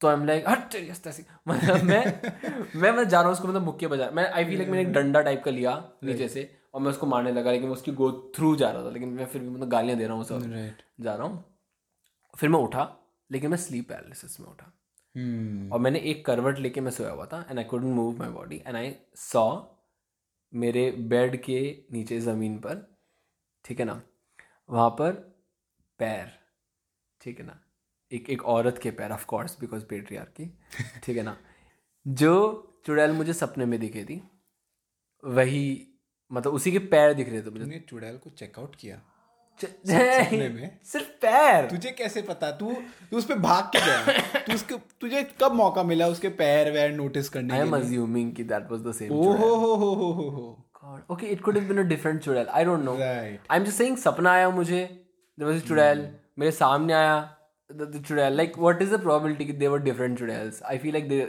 तो 0.00 0.08
आई 0.08 0.14
एम 0.14 0.24
लाइक 0.26 0.48
हट 0.48 0.74
मतलब 1.48 1.82
मैं 1.82 2.20
मैं 2.76 2.92
मैं 2.92 3.08
जा 3.08 3.18
रहा 3.18 3.26
हूँ 3.26 3.32
उसको 3.32 3.48
मतलब 3.48 3.62
मुक्के 3.62 3.86
बजा 3.86 4.10
मैं 4.10 4.30
आई 4.30 4.44
फील 4.44 4.56
लाइक 4.56 4.68
मैंने 4.68 4.82
एक 4.82 4.92
डंडा 4.92 5.20
टाइप 5.20 5.42
का 5.44 5.50
लिया 5.50 5.72
नीचे 6.04 6.28
से। 6.28 6.42
और 6.76 6.82
मैं 6.82 6.90
उसको 6.90 7.06
मारने 7.06 7.32
लगा 7.32 7.50
लेकिन 7.50 7.68
मैं 7.68 7.74
उसकी 7.74 7.92
गो 7.92 8.10
थ्रू 8.36 8.54
जा 8.56 8.70
रहा 8.70 8.84
था 8.84 8.90
लेकिन 8.90 9.08
मैं 9.08 9.26
फिर 9.26 9.42
भी 9.42 9.48
मतलब 9.48 9.68
गालियाँ 9.68 9.98
दे 9.98 10.06
रहा 10.06 10.14
हूँ 10.14 10.22
उसे 10.22 10.38
राइट 10.48 10.82
जा 11.00 11.14
रहा 11.14 11.26
हूँ। 11.26 11.44
फिर 12.38 12.48
मैं 12.48 12.58
उठा 12.58 12.84
लेकिन 13.30 13.50
मैं 13.50 13.56
स्लीप 13.56 13.88
पैरालिसिस 13.88 14.40
में 14.40 14.46
उठा। 14.48 14.72
हम्म 15.14 15.72
और 15.72 15.80
मैंने 15.80 15.98
एक 15.98 16.24
करवट 16.26 16.58
लेके 16.58 16.80
मैं 16.80 16.90
सोया 16.90 17.10
हुआ 17.10 17.26
था 17.26 17.44
and 17.50 17.58
I 17.58 17.64
couldn't 17.64 17.94
move 17.94 18.18
my 18.18 18.28
body 18.28 18.62
and 18.66 18.76
I 18.76 18.94
saw 19.16 19.46
मेरे 20.52 20.90
बेड 20.90 21.42
के 21.42 21.60
नीचे 21.92 22.20
ज़मीन 22.20 22.58
पर 22.58 22.86
ठीक 23.64 23.80
है 23.80 23.86
ना 23.86 24.00
वहाँ 24.70 24.90
पर 24.90 25.12
पैर 25.98 26.30
ठीक 27.20 27.40
है 27.40 27.46
ना 27.46 27.58
एक 28.12 28.30
एक 28.30 28.44
औरत 28.44 28.78
के 28.78 28.90
पैर 28.90 29.12
ऑफ़ 29.12 29.26
कोर्स 29.26 29.60
बिकॉज़ 29.60 29.84
पेट्रियार 29.84 30.24
की 30.24 30.52
ठीक 31.04 31.16
है 31.16 31.22
ना 31.22 31.36
जो 32.06 32.32
चुड़ैल 32.86 33.12
मुझे 33.12 33.32
सपने 33.32 33.64
में 33.64 33.80
दिखे 33.80 34.04
थी 34.04 34.22
वही 35.24 35.66
मतलब 36.32 36.52
उसी 36.52 36.72
के 36.72 36.78
पैर 36.94 37.12
दिख 37.14 37.28
रहे 37.28 37.42
थे 37.42 37.50
मुझे 37.50 37.84
चुड़ैल 37.88 38.16
को 38.16 38.30
चेकआउट 38.30 38.76
किया 38.76 39.00
में? 39.62 40.78
सिर्फ़ 40.84 41.08
पैर 41.22 41.66
तुझे 41.70 41.90
कैसे 41.98 42.22
पता 42.22 42.50
तू 42.50 42.72
तू 43.10 43.16
उस 43.18 43.24
पे 43.24 43.34
भाग 43.48 43.64
के 43.76 43.80
गया 43.86 44.42
तू 44.46 44.54
उसके 44.54 44.74
तुझे 45.00 45.22
कब 45.42 45.52
मौका 45.52 45.82
मिला 45.82 46.08
उसके 46.08 46.28
पैर 46.42 46.70
वैर 46.72 46.92
नोटिस 46.92 47.28
करने 47.28 47.54
आई 47.54 47.60
एम 47.60 47.76
अज्यूमिंग 47.76 48.32
कि 48.32 48.44
दैट 48.44 48.70
वाज 48.70 48.80
द 48.80 48.92
सेम 48.92 49.12
ओ 49.12 49.22
हो 49.22 49.54
हो 49.54 49.74
हो 49.74 49.94
हो 49.94 50.12
हो 50.12 50.28
हो 50.30 50.62
God. 50.86 51.02
Okay, 51.10 51.28
it 51.34 51.40
could 51.42 51.56
have 51.56 51.68
been 51.68 51.78
a 51.78 51.84
different 51.84 52.22
चुड़ैल. 52.22 52.46
I 52.56 52.64
don't 52.64 52.84
know. 52.88 52.92
Right. 52.98 53.46
I'm 53.50 53.64
just 53.68 53.80
saying 53.82 53.96
सपना 53.98 54.32
आया 54.32 54.50
मुझे. 54.50 54.82
There 55.38 55.48
was 55.48 55.62
a 55.62 55.66
चुड़ैल. 55.68 56.06
मेरे 56.38 56.52
सामने 56.52 56.92
आया 56.92 57.16
the 57.70 58.02
चुड़ैल. 58.02 58.36
Like 58.40 58.58
what 58.66 58.82
is 58.84 58.92
the 58.94 59.00
probability 59.06 59.46
कि 59.46 59.58
they 59.62 59.70
were 59.72 59.80
different 59.86 60.18
चुड़ैल्स? 60.18 60.60
I 60.72 60.76
feel 60.84 60.94
like 60.98 61.08
they 61.12 61.20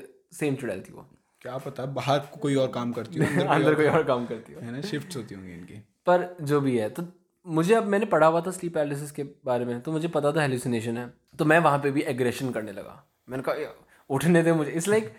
same 0.42 0.60
चुड़ैल 0.62 0.82
थी 0.82 0.94
वो. 0.94 1.06
क्या 1.42 1.58
पता 1.58 1.86
बाहर 1.86 2.20
कोई 2.42 2.56
और 2.56 2.68
काम 2.68 2.92
करती 2.92 3.20
हो 3.20 3.26
अंदर 3.48 3.76
कोई 3.76 3.86
और 3.86 4.04
काम 4.04 4.26
करती 4.26 4.54
हो. 4.54 4.60
है 4.60 4.72
ना? 4.72 4.82
शिफ्ट 4.82 5.16
होती 5.16 5.36
होंगी 5.36 5.54
इनकी। 5.54 5.74
पर 6.06 6.38
जो 6.42 6.62
भी 6.62 6.78
है 6.78 6.90
तो 6.90 7.04
मुझे 7.48 7.74
अब 7.74 7.84
मैंने 7.84 8.06
पढ़ा 8.06 8.28
हुआ 8.28 8.42
था 8.42 8.52
स्लीप 8.52 8.74
पैरालिसिस 8.74 9.12
के 9.12 9.24
बारे 9.24 9.66
में 9.66 9.82
तो 9.82 9.92
मुझे 9.92 10.08
पता 10.08 10.32
था 10.32 10.42
हेलुसिनेशन 10.42 10.98
है। 10.98 11.14
तो 11.40 11.46
मैं 11.46 11.60
वहाँ 11.60 11.80
पे 11.80 11.92
भी 11.92 12.02
एग्रेशन 12.02 12.52
करने 12.52 12.72
लगा। 12.72 13.04
मैंने 13.30 13.44
कहा 13.44 13.86
उठने 14.10 14.44
दे 14.44 14.54
मुझे। 14.54 14.72
इट्स 14.72 14.88
लाइक 14.88 15.14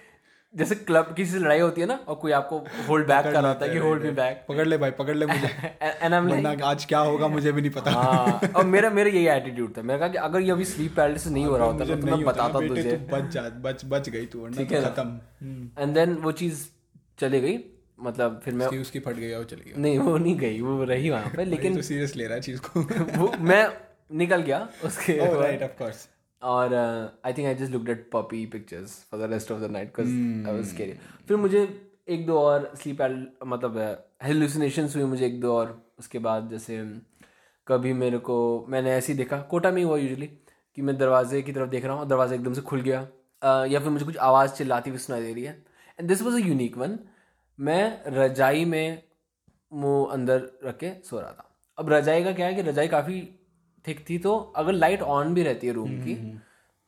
जैसे 0.55 0.75
क्लब 0.75 1.12
की 1.17 1.25
से 1.26 1.38
लड़ाई 1.38 1.61
होती 1.61 1.81
है 1.81 1.87
ना 1.87 1.95
और 2.09 2.14
कोई 2.14 2.33
आपको 2.33 2.59
होल्ड 2.88 3.07
बैक 3.09 3.25
कर 3.25 3.33
रहा 3.33 3.50
है 3.62 3.69
कि 3.71 3.78
होल्ड 3.78 4.02
मी 4.05 4.11
बैक 4.11 4.45
पकड़ 4.49 4.67
ले 4.67 4.76
भाई 4.78 4.90
पकड़ 4.90 5.17
ले 5.17 5.26
मुझे। 5.26 5.49
एंड 5.83 6.14
आई 6.14 6.19
एम 6.19 6.28
लाइक 6.43 6.62
आज 6.62 6.85
क्या 6.85 6.99
होगा 7.00 7.28
मुझे 7.28 7.52
भी 7.52 7.61
नहीं 7.61 7.71
पता। 7.71 7.90
हाँ 7.90 8.50
और 8.57 8.64
मेरा 8.67 8.90
मेरा 8.90 9.11
यही 9.11 9.26
एटीट्यूड 9.28 9.76
था। 9.76 9.83
मैंने 9.83 9.99
कहा 9.99 10.09
कि 10.09 10.19
अगर 10.19 10.40
ये 10.40 10.50
अभी 10.50 10.64
स्लीप 10.64 10.95
पैरालिसिस 10.97 11.33
नहीं 11.33 11.45
हो 11.45 11.57
रहा 11.57 11.67
होता 11.67 11.85
तो 11.85 12.07
मैं 12.07 12.23
बताता 12.25 12.67
तुझे। 12.69 12.93
तू 12.93 13.17
बच 13.17 13.31
जा 13.31 13.43
बच 13.62 13.85
बच 13.85 14.09
गई 14.09 14.26
तू 14.26 14.40
वरना 14.40 14.64
तो? 14.64 14.83
खत्म। 14.83 15.83
एंड 15.83 15.95
देन 15.95 16.14
वो 16.17 16.33
चीज़ 16.33 16.67
चली 17.19 17.40
गई 17.40 17.59
मतलब 18.00 18.40
फिर 18.45 18.55
मैं 18.55 18.67
उसकी 18.67 18.78
उसकी 18.78 19.00
फट 19.00 19.17
गई 19.17 19.33
और 19.33 19.45
चली 19.45 19.71
गई। 19.71 19.83
नहीं 19.83 19.99
वो 19.99 20.17
नहीं 20.19 20.37
गई 20.38 20.61
वो 20.61 20.83
रही 20.85 21.11
वहाँ 21.11 21.33
पे 21.37 21.45
लेकिन 21.45 21.76
तो 21.76 21.83
सीरियस 21.83 22.17
ले 22.17 22.25
रहा 22.25 22.35
है 22.35 22.40
चीज़ 22.40 22.61
को। 22.61 22.81
वो 23.21 23.33
मैं 23.40 23.67
निकल 24.17 24.43
गया 24.43 24.69
उसके 24.85 25.17
राइट 25.40 25.62
ऑफ़ 25.62 25.78
कोर्स 25.78 26.09
और 26.42 26.75
I 26.75 27.33
think 27.33 27.47
I 27.47 27.54
just 27.54 27.73
looked 27.73 27.88
at 27.88 28.09
puppy 28.12 28.45
pictures 28.47 29.02
for 29.11 29.21
the 29.21 29.30
rest 29.30 29.52
of 29.52 29.61
the 29.61 29.71
night 29.71 29.87
because 29.88 30.09
I 30.49 30.54
was 30.54 30.64
scary 30.64 30.92
फिर 31.28 31.37
मुझे 31.37 31.62
एक 32.09 32.26
दो 32.26 32.38
और 32.38 32.73
स्लीप 32.83 33.02
मतलब 33.47 33.78
हेलुसिनेशंस 34.23 34.97
हुई 34.97 35.04
मुझे 35.04 35.26
एक 35.26 35.40
दो 35.40 35.57
और। 35.57 35.80
उसके 35.99 36.18
बाद 36.18 36.49
जैसे 36.50 36.76
कभी 37.66 37.92
मेरे 37.92 38.18
को 38.18 38.66
मैंने 38.68 38.90
ऐसे 38.90 39.12
ही 39.12 39.16
देखा 39.18 39.38
कोटा 39.40 39.71
में 39.71 39.76
ही 39.78 39.83
हुआ 39.83 39.97
यूजली 39.99 40.26
कि 40.26 40.83
मैं 40.83 40.97
दरवाजे 40.99 41.42
की 41.42 41.52
तरफ़ 41.52 41.71
देख 41.71 41.85
रहा 41.85 41.92
हूँ 41.92 42.00
और 42.00 42.09
दरवाज़ा 42.09 42.35
एकदम 42.35 42.52
से 42.54 42.61
खुल 42.61 42.80
गया। 42.80 43.00
अ, 43.42 43.64
या 43.66 43.80
फिर 43.80 43.88
मुझे 43.88 44.04
कुछ 44.04 44.16
आवाज़ 44.16 44.52
चिल्लाती 44.52 44.90
हुई 44.90 44.99
सुनाई 44.99 45.23
दे 45.23 45.33
रही 45.33 45.45
है। 45.45 45.52
And 45.99 46.09
this 46.09 46.23
was 46.23 46.35
a 46.35 46.47
unique 46.47 46.76
one 46.78 46.99
मैं 47.59 48.02
रजाई 48.09 48.64
में 48.64 49.02
मुँह 49.73 50.12
अंदर 50.12 50.49
रख 50.64 50.76
के 50.76 50.92
सो 51.04 51.21
रहा 51.21 51.30
था। 51.30 51.50
अब 51.78 51.92
रजाई 51.92 52.25
का 52.25 52.33
क्या 52.33 52.47
है 52.47 52.54
कि 52.54 52.62
रजाई 52.62 52.88
काफ़ी 52.88 53.21
थिक 53.87 54.04
थी 54.11 54.18
तो 54.18 54.37
अगर 54.56 54.73
लाइट 54.73 55.02
ऑन 55.02 55.35
भी 55.35 55.42
रहती 55.42 55.66
है 55.66 55.73
रूम 55.73 56.00
की 56.02 56.14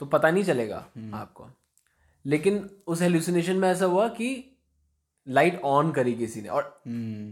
तो 0.01 0.07
पता 0.07 0.31
नहीं 0.31 0.45
चलेगा 0.45 0.77
आपको। 1.15 1.49
लेकिन 2.25 2.69
उस 2.87 3.03
हेल्यूसिनेशन 3.03 3.57
में 3.57 3.69
ऐसा 3.69 3.85
हुआ 3.85 4.09
कि 4.09 4.47
लाइट 5.27 5.61
ऑन 5.61 5.91
करी 5.93 6.15
किसी 6.15 6.41
ने 6.41 6.49
और 6.49 6.63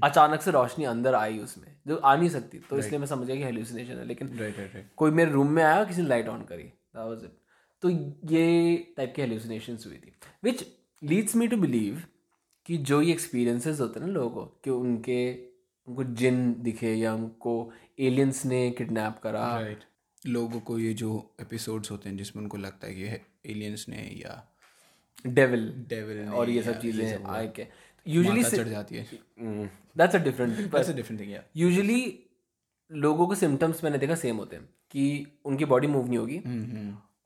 अचानक 0.04 0.42
से 0.42 0.50
रोशनी 0.50 0.84
अंदर 0.84 1.14
आई 1.14 1.38
उसमें। 1.38 1.76
जो 1.86 1.96
आ 1.96 2.16
नहीं 2.16 2.28
सकती 2.28 2.58
तो 2.58 2.78
इसलिए 2.78 2.98
मैं 2.98 3.06
समझ 3.06 3.26
गया 3.26 3.36
कि 3.36 3.42
हेल्यूसिनेशन 3.42 3.92
है 3.92 4.04
लेकिन 4.04 4.90
कोई 4.96 5.10
मेरे 5.10 5.30
रूम 5.30 5.50
में 5.50 5.62
आया 5.62 5.84
किसी 5.84 6.02
ने 6.02 6.08
लाइट 6.08 6.28
ऑन 6.28 6.42
करी। 6.42 6.72
वाज 6.96 7.24
इट 7.24 7.38
तो 7.82 7.88
ये 8.32 8.76
टाइप 8.96 9.12
की 9.16 9.22
हेल्यूसिनेशन 9.22 9.78
हुई 9.86 9.96
थी 9.96 10.12
which 10.44 10.64
leads 11.02 11.36
me 11.36 11.46
to 11.48 11.56
believe 11.56 12.02
कि 12.66 12.76
जो 12.76 13.00
ये 13.02 13.12
एक्सपीरियंसेस 13.12 13.80
होते 13.80 14.00
हैं 14.00 14.06
ना 14.06 14.12
लोगों 14.12 14.30
को 14.30 14.60
कि 14.64 14.70
उनके 14.70 15.47
उनको 15.88 16.04
जिन 16.14 16.54
दिखे 16.62 16.94
या 16.94 17.14
उनको 17.14 17.54
एलियंस 18.00 18.44
ने 18.46 18.70
किडनैप 18.70 19.18
करा। 19.22 19.46
राइट 19.60 19.84
लोगों 20.26 20.60
को 20.60 20.78
ये 20.78 20.92
जो 20.94 21.10
एपिसोड्स 21.40 21.90
होते 21.90 22.08
हैं 22.08 22.16
जिसमें 22.16 22.42
उनको 22.42 22.56
लगता 22.56 22.86
है 22.86 22.94
कि 22.94 23.50
एलियंस 23.52 23.86
ने 23.88 24.02
या 24.16 24.42
डेविल 25.26 25.68
डेविल 25.88 26.28
और 26.30 26.50
ये 26.50 26.62
सब 26.62 26.80
चीज़ें 26.80 27.24
आए 27.26 27.46
के। 27.56 27.66
यूजुअली 28.06 28.42
चढ़ 28.44 28.68
जाती 28.68 28.96
है। 28.96 29.06
That's 29.96 30.14
a 30.14 30.18
different 30.18 30.56
that's 30.56 30.90
a 30.90 30.92
different 30.92 31.20
thing 31.20 31.32
या 31.32 31.42
यूजुअली 31.56 32.00
लोगों 32.90 33.26
के 33.28 33.36
सिम्टम्स 33.36 33.82
मैंने 33.84 33.98
देखा 33.98 34.14
सेम 34.14 34.36
होते 34.36 34.56
हैं 34.56 34.64
कि 34.90 35.26
उनकी 35.44 35.64
बॉडी 35.64 35.86
मूव 35.86 36.08
नहीं 36.08 36.18
होगी 36.18 36.38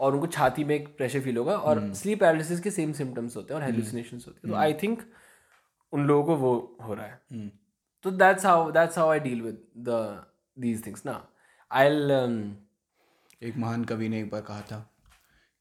और 0.00 0.14
उनको 0.14 0.26
छाती 0.26 0.64
में 0.64 0.74
एक 0.74 0.88
प्रेशर 0.96 1.20
फील 1.20 1.36
होगा 1.36 1.56
और 1.56 1.92
स्लीप 1.94 2.20
पैरालिसिस 2.20 2.60
के 2.60 2.70
सेम 2.70 2.92
सिम्टम्स 2.92 3.36
होते 3.36 3.54
हैं 3.54 3.60
और 3.60 3.66
हेलुसिनेशंस 3.66 4.26
होते 4.26 4.40
हैं। 4.44 4.50
तो 4.50 4.58
आई 4.58 4.72
थिंक 4.82 5.02
उन 5.92 6.06
लोगों 6.06 6.24
को 6.24 6.36
वो 6.36 6.54
हो 6.82 6.94
रहा 6.94 7.06
है। 7.06 7.50
तो 8.02 8.10
that's 8.10 8.46
how 8.46 8.70
that's 8.70 8.98
how 8.98 9.08
I 9.08 9.20
deal 9.20 9.42
with 9.42 9.58
the 9.76 10.24
these 10.58 10.86
things 10.86 11.06
ना 11.06 11.28
आई 11.72 11.86
एक 13.48 13.56
महान 13.56 13.84
कवि 13.84 14.08
ने 14.08 14.20
एक 14.20 14.30
बार 14.30 14.40
कहा 14.40 14.60
था 14.60 14.90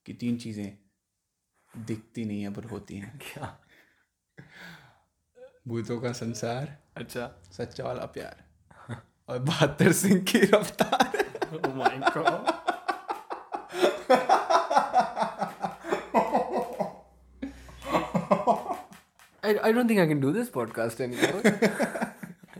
कि 0.05 0.13
तीन 0.13 0.37
चीज़ें 0.37 0.77
दिखती 1.77 2.25
नहीं 2.25 2.41
है 2.41 2.53
पर 2.53 2.63
होती 2.63 2.97
हैं। 2.97 3.19
क्या? 3.19 3.59
भूतों 5.67 6.01
का 6.01 6.11
संसार 6.11 6.77
अच्छा। 6.97 7.41
सच्चा 7.51 7.83
वाला 7.83 8.05
प्यार 8.05 8.43
और 9.29 9.39
बहत्तर 9.39 9.91
सिंह 9.91 10.21
की 10.23 10.39
रफ्तार। 10.39 11.21
Oh 11.53 11.69
my 11.69 11.95
god 12.13 12.53
I, 19.43 19.57
I 19.57 19.71
don't 19.71 19.87
think 19.87 19.99
I 19.99 20.07
can 20.07 20.19
do 20.21 20.31
this 20.31 20.49
podcast 20.49 21.01
anymore. 21.01 22.10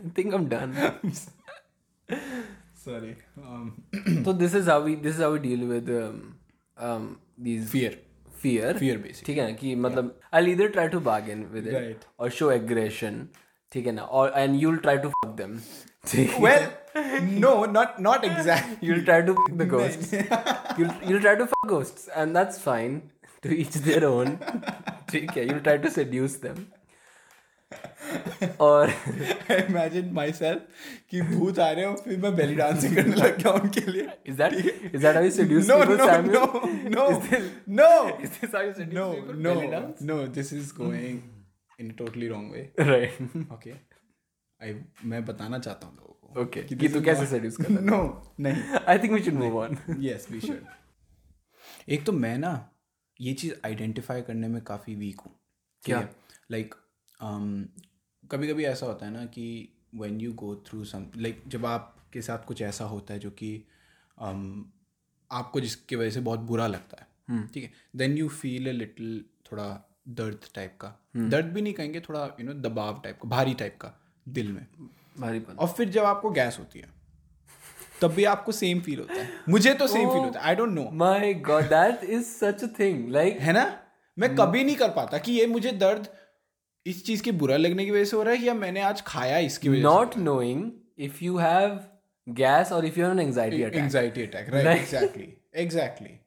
I 0.01 0.09
think 0.19 0.33
I'm 0.39 0.47
done. 0.55 0.73
Sorry 2.85 3.13
so 4.25 4.33
this 4.41 4.53
is 4.59 4.67
how 4.71 4.79
we 4.83 4.95
this 5.05 5.15
is 5.15 5.21
how 5.25 5.31
we 5.33 5.39
deal 5.45 5.63
with 5.71 5.89
um, 6.01 6.19
um, 6.89 7.07
these 7.47 7.69
fear 7.71 7.91
fear 8.43 8.73
fear 8.81 8.97
basically 9.05 9.25
ठीक 9.27 9.37
है 9.37 9.45
ना 9.49 9.55
कि 9.61 9.75
मतलब 9.85 10.13
I'll 10.39 10.49
either 10.53 10.67
try 10.77 10.85
to 10.95 11.01
bargain 11.09 11.41
with 11.55 11.67
it 11.71 11.77
Right. 11.77 12.05
or 12.17 12.29
show 12.39 12.49
aggression 12.55 13.19
ठीक 13.71 13.85
है 13.85 13.91
ना 13.99 14.03
और 14.19 14.33
and 14.43 14.59
you'll 14.63 14.79
try 14.87 14.95
to 15.05 15.11
fuck 15.17 15.35
them 15.41 15.57
ठीक 16.11 16.29
है? 16.29 16.41
well 16.47 16.67
no 17.45 17.51
not 17.75 17.99
not 18.09 18.23
exactly 18.31 18.89
you'll 18.89 19.03
try 19.11 19.19
to 19.29 19.35
fuck 19.41 19.57
the 19.63 19.69
ghosts 19.75 20.13
you'll 20.79 20.93
you'll 21.09 21.23
try 21.27 21.35
to 21.43 21.47
fuck 21.53 21.67
ghosts 21.75 22.07
and 22.21 22.39
that's 22.39 22.61
fine 22.69 22.97
to 23.47 23.57
each 23.63 23.79
their 23.89 24.05
own 24.13 24.37
ठीक 25.11 25.31
है 25.37 25.47
you'll 25.49 25.63
try 25.69 25.75
to 25.87 25.91
seduce 25.97 26.37
them 26.47 26.63
और 28.60 28.90
imagine 29.50 30.10
my 30.14 30.32
self 30.32 30.66
कि 31.10 31.20
भूत 31.22 31.58
आ 31.58 31.70
रहे 31.70 31.84
हो 31.84 31.94
फिर 31.94 32.18
मैं 32.18 32.34
belly 32.36 32.54
dancing 32.54 32.94
करने 32.96 33.16
लग 33.16 33.38
गया 33.38 33.52
उनके 33.52 33.80
लिए। 33.92 34.08
Is 34.26 34.36
that 34.36 34.52
is 34.94 35.02
that 35.02 35.16
I 35.16 35.30
seduce 35.30 35.68
no 35.70 35.78
no 35.84 35.94
no 35.96 36.06
no 36.06 36.46
no 36.88 37.92
no 39.34 39.54
no 39.62 39.94
no 40.02 40.26
this 40.28 40.52
is 40.52 40.74
going 40.74 41.20
in 41.80 41.90
totally 41.90 42.28
wrong 42.28 42.52
way 42.52 42.72
right 42.80 43.52
okay 43.52 43.70
I 44.60 44.74
मैं 45.04 45.24
बताना 45.24 45.58
चाहता 45.58 45.86
हूँ 45.86 45.96
लोगों 45.96 46.34
को 46.34 46.40
ओके 46.42 46.62
कि 46.62 46.88
तू 46.88 47.00
कैसे 47.00 47.26
सेड्यूस 47.26 47.56
कर 47.56 47.70
नो 47.70 48.02
नहीं। 48.40 48.78
I 48.88 48.98
think 48.98 49.12
we 49.12 49.22
should 49.22 49.34
move 49.34 49.58
on 49.58 49.76
yes 50.00 50.26
we 50.30 50.40
should 50.40 50.64
एक 51.88 52.04
तो 52.04 52.12
मैं 52.12 52.38
ना 52.38 52.52
ये 53.20 53.32
चीज़ 53.34 53.54
आइडेंटिफाई 53.66 54.22
करने 54.22 54.48
में 54.48 54.62
काफ़ी 54.62 54.94
वीक 54.94 55.20
हूँ। 55.20 55.32
क्या? 55.84 56.08
लाइक 56.50 56.74
कभी 58.30 58.48
कभी 58.48 58.64
ऐसा 58.64 58.86
होता 58.86 59.06
है 59.06 59.12
ना 59.12 59.24
कि 59.24 59.68
when 59.94 60.20
you 60.20 60.32
go 60.32 60.56
through 60.56 60.84
some 60.84 61.06
like 61.16 61.42
जब 61.48 61.66
आपके 61.66 62.22
साथ 62.22 62.38
कुछ 62.38 62.62
ऐसा 62.62 62.84
होता 62.84 63.14
है 63.14 63.20
जो 63.20 63.30
कि 63.30 63.64
um, 64.22 64.62
आपको 65.32 65.60
जिसकी 65.60 65.96
वजह 65.96 66.10
से 66.10 66.20
बहुत 66.20 66.40
बुरा 66.40 66.66
लगता 66.66 66.96
है 67.00 67.06
ठीक 67.46 67.64
है? 67.64 67.72
Then 67.96 68.18
you 68.18 68.28
feel 68.28 68.68
a 68.68 68.72
little 68.72 69.24
थोड़ा 69.52 69.94
दर्द 70.08 70.38
टाइप 70.54 70.78
का। 70.80 70.88
दर्द 71.16 71.46
भी 71.46 71.62
नहीं 71.62 71.74
कहेंगे 71.74 72.00
थोड़ा 72.00 72.36
यू 72.40 72.46
नो 72.46 72.52
दबाव 72.52 73.00
टाइप 73.04 73.18
का 73.22 73.28
भारी 73.28 73.54
टाइप 73.54 73.78
का 73.80 73.92
दिल 74.28 74.52
में। 74.52 74.66
भारी 75.20 75.42
और 75.58 75.68
फिर 75.68 75.88
जब 75.88 76.04
आपको 76.04 76.30
गैस 76.30 76.58
होती 76.58 76.78
है 76.78 76.88
तब 78.02 78.08
भी 78.08 78.24
आपको 78.24 78.52
सेम 78.52 78.80
फील 78.80 78.98
होता 78.98 79.14
है। 79.14 79.28
मुझे 79.48 79.74
तो 79.74 79.86
सेम 79.86 80.08
फील 80.08 80.18
होता 80.18 80.40
है 80.40 80.46
I 80.46 80.54
don't 80.54 80.72
know 80.72 80.82
my 80.82 81.50
god 81.50 81.68
that 81.70 82.10
is 82.10 82.42
such 82.42 82.68
a 82.68 82.72
thing 82.80 83.08
like 83.08 83.40
है 83.40 83.52
ना? 83.52 83.82
मैं 84.18 84.36
कभी 84.36 84.64
नहीं 84.64 84.76
कर 84.76 84.90
पाता 84.90 85.18
कि 85.18 85.32
ये 85.32 85.46
मुझे 85.46 85.72
दर्द 85.72 86.08
इस 86.86 87.04
चीज़ 87.06 87.22
के 87.22 87.32
बुरा 87.32 87.56
लगने 87.56 87.84
की 87.84 87.90
वजह 87.90 88.04
से 88.04 88.16
हो 88.16 88.22
रहा 88.22 88.34
है 88.34 88.44
या 88.44 88.54
मैंने 88.54 88.80
आज 88.80 89.02
खाया 89.06 89.38
इसकी 89.38 89.68
वजह 89.68 89.82
not 89.82 90.16
knowing 90.22 90.62
if 91.08 91.20
you 91.22 91.36
have 91.38 91.76
gas 92.26 92.72
or 92.72 92.80
if 92.84 92.96
you 92.98 93.04
have 93.04 93.14
an 93.16 93.22
anxiety 93.26 93.58
से 93.58 93.68
attack. 93.68 93.84
Anxiety 93.84 94.22
attack 94.22 94.50
right 94.50 94.66
exactly 94.78 95.28
exactly 95.62 96.18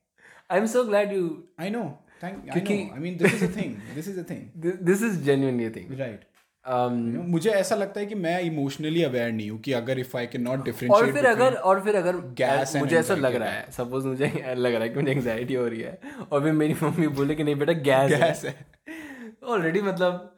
i'm 0.53 0.67
so 0.75 0.83
glad 0.91 1.13
you 1.17 1.25
I 1.59 1.69
know 1.69 1.83
thank 2.23 2.49
I 2.49 2.61
know 2.61 2.93
I 2.93 2.99
mean 2.99 3.17
this 3.17 3.33
is 3.33 3.43
a 3.43 3.55
thing 3.57 3.75
this 3.95 4.07
is 4.07 4.19
a 4.19 4.23
thing 4.29 4.71
this 4.89 5.03
is 5.09 5.19
genuinely 5.27 5.69
a 5.71 5.75
thing. 5.77 5.99
Right 5.99 6.23
um 6.65 6.93
मुझे 7.29 7.49
ऐसा 7.49 7.75
लगता 7.75 7.99
है 7.99 8.05
कि 8.05 8.15
मैं 8.15 8.39
emotionally 8.41 9.03
aware 9.03 9.31
नहीं 9.31 9.49
हूँ 9.49 9.59
कि 9.61 9.71
अगर 9.79 9.99
if 9.99 10.17
I 10.17 10.27
can 10.27 10.41
not 10.41 10.63
different 10.65 10.93
और 10.93 11.11
फिर 11.13 11.25
अगर 11.25 11.55
और 11.71 11.81
फिर 11.83 11.95
अगर 11.95 12.17
गैस 12.39 12.75
मुझे 12.75 12.97
ऐसा 12.99 13.15
लग 13.15 13.35
रहा 13.35 13.49
है 13.49 13.71
सपोज़ 13.71 14.07
मुझे 14.07 14.25
लग 14.55 14.73
रहा 14.73 14.83
है 14.83 14.89
कि 14.89 14.99
मुझे 14.99 15.11
एंजाइटी 15.11 15.53
हो 15.53 15.67
रही 15.67 15.81
है 15.81 15.99
और 16.31 16.43
फिर 16.43 16.53
मेरी 16.53 16.75
मम्मी 16.83 17.07
बोले 17.19 17.35
कि 17.35 17.43
नहीं 17.43 17.55
बेटा 17.55 17.73
गैस 17.89 18.19
गैस 18.19 18.45
है। 18.45 18.55
ऑलरेडी 19.45 19.81
मतलब 19.81 20.37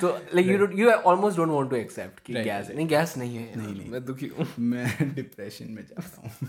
तो 0.00 0.08
like 0.34 0.46
you 0.46 0.68
you 0.74 0.90
almost 0.90 1.36
don't 1.36 1.48
want 1.48 1.70
to 1.70 1.76
accept 1.76 2.20
कि 2.20 2.32
गैस 2.32 2.70
नहीं 2.70 2.88
गैस 2.88 3.16
नहीं 3.16 3.36
है। 3.36 3.56
नहीं 3.56 3.74
नहीं। 3.74 3.90
मैं 3.90 4.04
दुखी 4.04 4.26
हूँ। 4.26 4.46
मैं 4.58 5.14
डिप्रेशन 5.14 5.70
में 5.70 5.86
जाता 5.86 6.20
हूँ। 6.20 6.48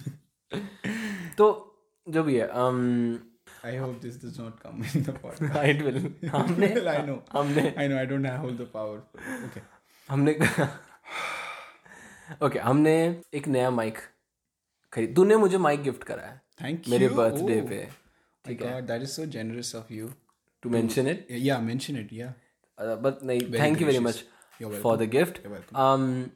तो 1.38 1.72
जो 2.10 2.24
भी 2.24 2.36
है 2.36 2.50
um 2.50 3.18
I 3.66 3.78
hope 3.78 4.00
this 4.02 4.26
does 4.26 4.40
not 4.40 4.60
come 4.60 4.84
in 4.96 5.04
the 5.04 5.10
podcast 5.10 5.66
it 5.66 5.82
will 5.82 6.30
हमने 6.30 6.68
आई 6.88 7.02
नो 7.02 7.26
हमने 7.32 7.76
I 7.80 7.88
know 7.88 7.98
I 7.98 8.06
don't 8.06 8.28
hold 8.28 8.62
the 8.62 8.70
power 8.74 8.98
okay 9.46 9.60
हमने 10.10 10.40
ओके 12.46 12.60
हमने 12.60 13.22
एक 13.34 13.48
नया 13.48 13.70
माइक 13.70 13.98
खरीद 14.94 15.16
तूने 15.16 15.38
मुझे 15.38 15.58
माइक 15.58 15.82
गिफ्ट 15.82 16.04
करा 16.04 16.24
है। 16.24 16.42
थैंक 16.64 16.88
यू 16.88 16.92
मेरे 16.92 17.10
बर्थडे 17.10 17.62
पे। 17.62 17.90
ठीक 18.46 18.62
है। 18.62 18.82
That 18.82 19.02
is 19.02 19.10
so 19.10 19.26
generous 19.26 19.76
of 19.76 19.94
you 19.94 20.10
to 20.66 20.70
mention 20.70 21.08
it 21.08 21.28
या 21.32 21.60
मेंशन 21.68 22.00
इट 22.00 22.14
या 22.14 22.34
बट 22.78 23.24
नहीं 23.24 23.42
thank 23.54 23.82
you 23.82 23.88
very 23.88 24.00
much 24.06 24.24
You're 24.62 24.82
for 24.82 24.98
the 24.98 25.10
gift 25.12 25.38
You're 25.38 25.54
welcome. 25.54 26.30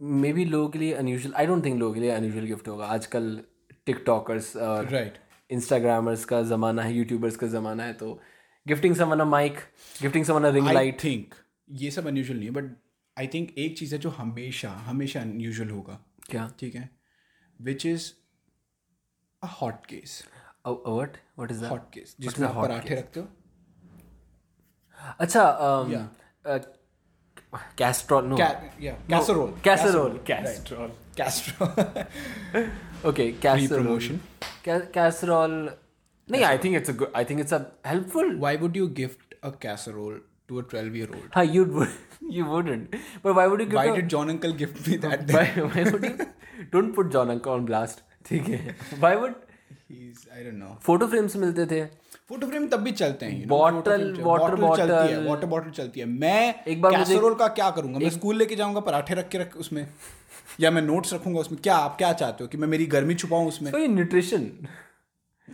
Maybe 0.32 0.44
लोगों 0.44 0.68
के 0.70 0.78
लिए 0.78 0.92
अनयूजल 0.94 1.32
आई 1.36 1.46
डोंट 1.46 1.64
थिंक 1.64 1.78
लोगों 1.78 1.94
के 1.94 2.00
लिए 2.00 2.10
अनयूजल 2.10 2.46
गिफ्ट 2.46 2.68
होगा। 2.68 2.86
आजकल 2.94 3.40
टिकटॉकर्स 3.86 4.56
और 4.56 4.88
राइट 4.90 5.18
इंस्टाग्रामर्स 5.50 6.24
का 6.24 6.42
ज़माना 6.50 6.82
है 6.82 6.92
यूट्यूबर्स 6.94 7.36
का 7.36 7.46
ज़माना 7.46 7.84
है 7.84 7.92
तो 7.94 8.12
gifting 8.66 8.94
someone 8.96 9.20
a 9.20 9.24
mic 9.24 9.58
gifting 10.02 10.24
someone 10.24 10.44
a 10.44 10.50
ring 10.54 10.68
light 10.68 11.02
think 11.04 11.34
ये 11.82 11.90
सब 11.90 12.06
अनयूजुअल 12.06 12.38
नहीं 12.38 12.48
है 12.48 12.54
बट 12.54 12.70
आई 13.16 13.26
थिंक 13.34 13.54
एक 13.58 13.78
चीज़ 13.78 13.94
है 13.94 14.00
जो 14.00 14.10
हमेशा 14.10 14.70
हमेशा 14.88 15.20
अनयूजुअल 15.20 15.70
होगा। 15.70 15.98
क्या? 16.28 16.50
ठीक 16.60 16.74
है? 16.74 16.88
Which 17.60 17.86
is 17.86 18.10
a 19.42 19.46
hot 19.60 19.86
case 19.86 20.22
What 20.67 21.17
what 21.37 21.51
is 21.51 21.57
that 21.61 21.71
hot 21.71 21.89
case 21.93 22.15
जिसमें 22.19 22.47
आप 22.47 22.55
पराठे 22.55 22.95
रखते 22.95 23.19
हो 23.19 23.27
अच्छा 25.19 25.43
um, 25.65 26.59
कैस्ट्रॉल 27.77 28.25
नो 28.27 28.37
या 28.37 28.93
casserole 29.09 29.53
casserole 29.63 30.19
Castrol 30.27 30.91
Castrol 31.17 32.67
okay 33.09 33.31
casserole 33.41 33.83
promotion. 33.83 34.17
Casserole 34.67 35.51
नहीं 36.27 36.43
I 36.43 36.57
think 36.63 36.75
it's 36.75 36.89
a 36.89 36.93
good 36.97 37.11
I 37.15 37.25
think 37.25 37.39
it's 37.39 37.53
a 37.53 37.59
helpful 37.87 38.37
why 38.45 38.55
would 38.63 38.79
you 38.81 38.87
gift 39.01 39.35
a 39.49 39.51
casserole 39.65 40.17
to 40.51 40.61
a 40.61 40.63
12 40.73 40.97
year 41.01 41.09
old 41.17 41.27
हाँ 41.35 41.45
you 41.55 41.65
would 41.75 42.31
you 42.37 42.45
wouldn't 42.53 42.95
but 43.25 43.35
why 43.39 43.45
would 43.51 43.63
you 43.63 43.69
give 43.73 43.79
why 43.79 43.85
a- 43.91 43.95
did 43.99 44.09
john 44.15 44.33
uncle 44.35 44.55
gift 44.63 44.81
me 44.87 44.97
that 45.05 45.33
why, 45.35 45.45
why 45.75 45.83
would 45.91 46.07
you 46.09 46.27
don't 46.75 46.95
put 46.97 47.11
John 47.15 47.33
Uncle 47.35 47.57
on 47.59 47.67
blast 47.71 48.03
ठीक 48.29 48.47
है 48.49 48.75
why 49.05 49.13
would 49.23 49.35
photo 50.82 51.06
frames 51.06 51.36
मिलते 51.36 51.66
थे। 51.66 51.84
Photo 52.28 52.46
frame 52.46 52.66
तब 52.68 52.80
भी 52.80 52.92
चलते 52.92 53.26
हैं 53.26 53.48
bottle 53.48 53.82
चलती 53.82 54.18
है 54.18 55.24
वाटर 55.24 55.46
बॉटल 55.46 55.70
चलती 55.70 56.00
है। 56.00 56.06
मैं 56.08 56.64
एक 56.64 56.80
बार 56.82 56.96
कैसरोल 56.96 57.34
का 57.34 57.48
क्या 57.50 57.70
करूँगा? 57.70 57.98
मैं 57.98 58.10
स्कूल 58.10 58.36
लेके 58.36 58.56
जाऊँगा 58.56 58.80
पराठे 58.80 59.14
रख 59.14 59.28
के 59.28 59.38
रख 59.38 59.56
उसमें 59.56 59.86
या 60.60 60.70
मैं 60.70 60.82
नोट्स 60.82 61.14
रखूँगा 61.14 61.40
उसमें। 61.40 61.60
क्या 61.62 61.76
आप 61.76 61.96
क्या 61.98 62.12
चाहते 62.14 62.44
हो 62.44 62.48
कि 62.48 62.58
मैं 62.58 62.68
मेरी 62.68 62.86
गर्मी 62.88 63.14
छुपाऊं 63.14 63.48
उसमें? 63.48 63.72
ये 63.72 63.88
न्यूट्रिशन 63.88 64.50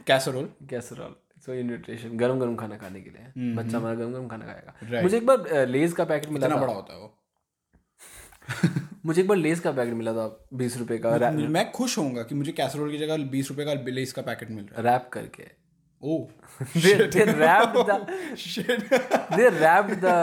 कैसरोल 0.07 0.49
कैसरोल 0.71 1.15
सो 1.47 1.55
ये 1.55 1.63
न्यूट्रिशन 1.63 2.17
गरम 2.19 2.39
गरम 2.41 2.57
खाना 2.57 2.77
खाने 2.77 3.01
के 3.01 3.11
लिए। 3.11 3.55
बच्चा 3.55 3.77
हमारा 3.79 3.95
गरम 3.95 4.13
गरम 4.13 4.27
खाना 4.29 4.45
खाएगा। 4.45 5.03
मुझे 5.03 5.17
एक 5.17 5.27
बार 5.27 5.67
लेज 5.69 5.93
का 5.93 6.05
पैकेट 6.05 6.31
मिला 6.31 6.49
बड़ा 6.49 6.73
होता 6.73 6.95
है 6.95 7.01
वो। 7.01 7.15
मुझे 9.07 9.23
एक 9.23 9.29
बार 9.29 9.37
लेस 9.37 9.61
का 9.61 9.73
पैकेट 9.73 9.95
मिला 9.95 10.13
था 10.13 10.47
बीस 10.55 10.77
रुपए 10.77 10.99
का 10.99 11.17
रैप, 11.17 11.35
मैं 11.35 11.73
खुश 11.73 11.99
होऊँगा 11.99 12.23
कि 12.23 12.35
मुझे 12.35 12.53
कैसरोल 12.53 12.91
की 12.91 12.99
जगह 12.99 13.17
बीस 13.17 13.51
रुपए 13.51 13.65
का 13.65 13.75
लेस 13.91 14.13
का 14.13 14.23
पैकेट 14.23 14.51
मिल 14.51 14.65
रहा 14.65 14.77
है। 14.77 14.83
रैप 14.83 15.09
करके। 15.13 15.45
ओ 16.03 16.27
the 16.75 17.07
they 19.37 19.51
wrapped 19.61 19.95
the 20.01 20.17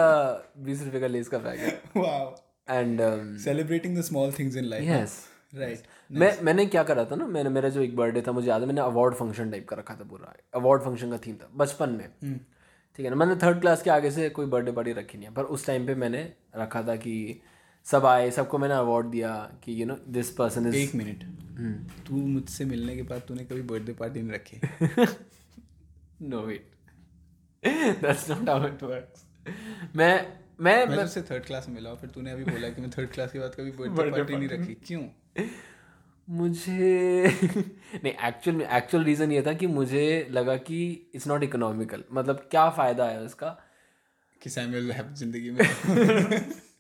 बीस 0.58 0.84
रुपए 0.84 1.00
का 1.00 1.08
लेज 1.08 1.28
का 1.28 1.38
packet. 1.38 1.82
Wow. 1.98 2.26
And 2.70 3.02
celebrating 3.46 3.96
the 4.00 4.06
small 4.10 4.36
things 4.40 4.58
in 4.62 4.70
life. 4.70 4.84
Yes 4.84 5.30
right. 5.56 5.86
मैं 6.12 6.42
मैंने 6.42 6.66
क्या 6.66 6.84
करा 6.84 7.06
था 7.06 7.16
ना 7.16 7.28
मैंने 7.28 7.50
मेरा 7.50 7.70
जो 7.70 7.82
एक 7.82 7.96
बर्थडे 7.96 8.22
था 8.22 8.32
मुझे 8.32 8.50
याद 8.50 8.62
है 8.62 8.68
मैंने 8.68 8.82
अवार्ड 8.82 9.14
फ़ंक्शन 9.14 9.52
टाइप 9.52 9.68
का 9.70 9.76
रखा 9.76 9.96
था 9.96 10.04
पूरा। 10.04 10.34
अवार्ड 10.56 10.82
फ़ंक्शन 10.82 11.12
का 11.12 11.18
थीम 11.18 11.36
था 11.36 11.50
बचपन 11.56 11.90
में। 11.90 12.08
ठीक 12.98 13.06
है 13.06 13.10
ना? 13.10 13.16
मैंने 13.16 13.36
थर्ड 13.36 13.62
क्लास 13.62 13.82
के 13.82 13.90
आगे 13.90 14.12
से 14.12 14.30
कोई 14.30 14.46
बर्थडे 14.46 14.72
पार्टी 14.72 14.92
रखी 14.92 15.18
नहीं 15.18 15.28
है 15.28 15.34
पर 15.34 15.44
उस 15.44 15.66
टाइम 15.68 15.88
पे 15.88 15.96
मैंने 15.96 16.34
रखा 16.56 16.82
था 16.84 16.96
कि 16.96 17.42
सब 17.86 18.06
आए 18.06 18.32
सबको 18.32 18.58
मैंने 18.58 18.74
अवार्ड 18.74 19.06
दिया 19.08 19.32
कि 19.64 19.82
you 19.82 19.86
know 19.88 19.98
this 20.08 20.30
person 20.32 20.68
is 20.68 20.76
एक 20.76 20.96
मिनट। 20.96 21.24
तू 22.08 22.16
मुझसे 22.16 22.66
मिलने 22.66 22.96
के 22.96 23.02
बाद 23.02 23.22
तूने 23.28 23.44
कभी 23.44 23.62
बर्थडे 23.62 23.94
पार्टी 23.94 24.22
नहीं 24.22 24.32
रखी? 24.32 24.60
No 26.22 26.42
wait 26.42 26.72
that's 28.02 28.30
not 28.30 28.50
how 28.50 28.68
it 28.68 28.84
works 28.84 29.26
मैं 29.96 30.28
मैं 30.62 30.86
मैं 30.86 31.00
तुझसे 31.00 31.22
थर्ड 31.22 31.46
क्लास 31.46 31.68
में 31.68 31.76
मिला 31.76 31.94
फिर 31.96 32.10
तूने 32.10 32.32
अभी 32.32 32.44
बोला 32.44 32.70
कि 32.70 32.82
मैं 32.82 32.90
थर्ड 32.92 33.10
क्लास 33.10 33.32
के 33.32 33.40
बाद 33.40 33.56
कभी 33.56 33.72
बर्थडे 33.78 34.12
पार्टी 34.12 34.36
नहीं 34.36 34.50
रखी। 34.50 34.74
क्यों? 34.74 35.04
मुझे 36.30 37.24
नहीं 38.04 38.14
एक्चुअल 38.28 38.62
एक्चुअल 38.62 39.04
रीज़न 39.04 39.32
ये 39.32 39.42
था 39.42 39.54
कि 39.54 39.68
मुझे 39.68 40.28
लगा 40.32 40.58
कि 40.58 41.12
इट्स 41.16 41.28
नॉट 41.28 41.44
इकोनॉमिकल 41.44 42.04
मतलब 42.14 42.48
क्या 42.52 42.70
फ़ायदा 42.70 43.06
है 43.06 43.22
उसका? 43.22 43.50
कि 44.42 44.50
सैमुअल 44.50 44.92
है 44.92 45.14
ज़िंदगी 45.16 45.50
में? 45.50 45.60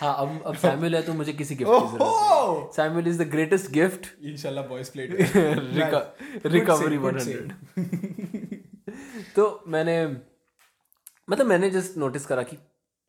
हाँ 0.00 0.14
अब 0.18 0.42
अब 0.46 0.54
सैमुअल 0.56 0.94
है 0.94 1.02
तो 1.02 1.12
मुझे 1.14 1.32
किसी 1.32 1.54
गिफ्ट 1.54 1.70
की 1.72 1.86
ज़रूरत 1.88 2.74
Samuel 2.76 3.08
is 3.08 3.22
the 3.22 3.26
greatest 3.30 3.70
gift 3.72 4.06
इंशाल्लाह 4.24 4.64
बॉयज़ 4.66 4.90
प्लेट 4.92 5.10
रिकवरी 6.46 6.96
वन 6.98 7.18
तो 9.36 9.42
मैंने 9.66 9.96
मतलब 11.30 11.46
मैंने 11.46 11.70
जस्ट 11.70 11.96
नोटिस 11.98 12.26
करा 12.26 12.42
कि 12.42 12.56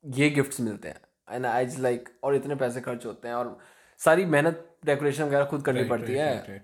ये 0.04 0.30
गिफ्ट्स 0.30 0.60
मिलते 0.62 0.88
हैं। 0.88 1.00
एंड 1.30 1.46
आई 1.46 1.66
लाइक 1.80 2.10
और 2.24 2.36
इतने 2.36 2.56
पैसे 2.56 2.82
खर्च 2.82 3.06
होते 3.06 3.28
हैं 3.28 3.36
और 3.36 3.58
सारी 4.00 4.26
मेहनत 4.26 4.68
डेकोरेशन 4.86 5.24
वगैरह 5.24 5.46
खुद 5.46 5.62
करनी 5.66 5.84
पड़ती 5.90 6.14
है। 6.14 6.60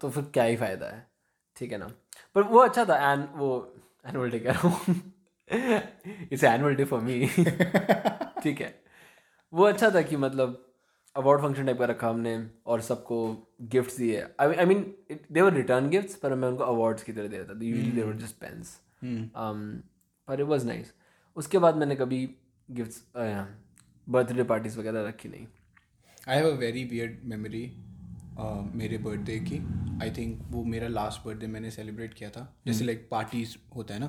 तो 0.00 0.10
फिर 0.10 0.24
क्या 0.34 0.44
ही 0.44 0.56
फ़ायदा 0.56 0.86
है। 0.86 1.06
ठीक 1.56 1.72
है 1.72 1.78
ना? 1.78 1.90
पर 2.34 2.42
वो 2.42 2.58
अच्छा 2.60 2.84
था 2.84 3.12
एन 3.12 3.28
वो 3.36 3.48
एनुअल 4.08 4.30
डे 4.30 4.38
कह 4.38 4.52
रहा 4.52 4.68
हूँ 4.68 5.02
it's 5.48 6.44
annual 6.44 6.74
day 6.74 6.84
for 6.84 7.00
me 7.00 7.26
ठीक 8.42 8.60
है। 8.60 8.74
वो 9.52 9.64
अच्छा 9.64 9.90
था 9.90 10.02
कि 10.02 10.16
मतलब 10.18 10.62
अवार्ड 11.16 11.40
फ़ंक्शन 11.42 11.66
टाइप 11.66 11.78
का 11.78 11.84
रखा 11.86 12.08
हमने 12.08 12.36
और 12.66 12.80
सबको 12.82 13.18
गिफ्ट्स 13.72 13.96
दिए। 13.98 14.22
I 14.40 14.64
mean 14.66 14.82
they 15.32 15.40
were 15.40 15.52
return 15.54 15.88
gifts 15.90 16.14
पर 16.16 16.34
मैं 16.34 16.48
उनको 16.48 16.64
अवार्ड्स 16.64 17.02
की 17.02 17.12
तरह 17.12 17.28
दे 17.28 17.36
रहा 17.36 17.54
था। 17.54 17.58
यूजली 17.64 17.90
दे 17.92 18.12
जस्ट 18.14 18.36
पेन्स 18.40 18.78
पर 19.04 20.40
इट 20.40 20.46
वॉज़ 20.46 20.66
नाइस 20.66 20.92
उसके 21.36 21.58
बाद 21.58 21.76
मैंने 21.76 21.96
कभी 21.96 22.18
गिफ्ट्स 22.68 23.02
बर्थडे 24.06 24.42
पार्टीज़ 24.44 24.78
वगैरह 24.78 25.08
रखी 25.08 25.28
नहीं। 25.28 25.46
I 26.28 26.36
have 26.36 26.50
a 26.50 26.54
very 26.58 26.84
weird 26.84 27.24
memory 27.24 27.64
मेरे 28.74 28.98
बर्थडे 28.98 29.38
की। 29.40 29.58
आई 30.02 30.10
थिंक 30.10 30.40
वो 30.50 30.62
मेरा 30.64 30.88
लास्ट 30.88 31.26
बर्थडे 31.26 31.46
मैंने 31.46 31.70
सेलिब्रेट 31.70 32.14
किया 32.14 32.30
था। 32.30 32.42
जैसे 32.66 32.84
लाइक 32.84 33.06
पार्टीज़ 33.10 33.56
होता 33.76 33.94
है 33.94 34.00
ना? 34.00 34.06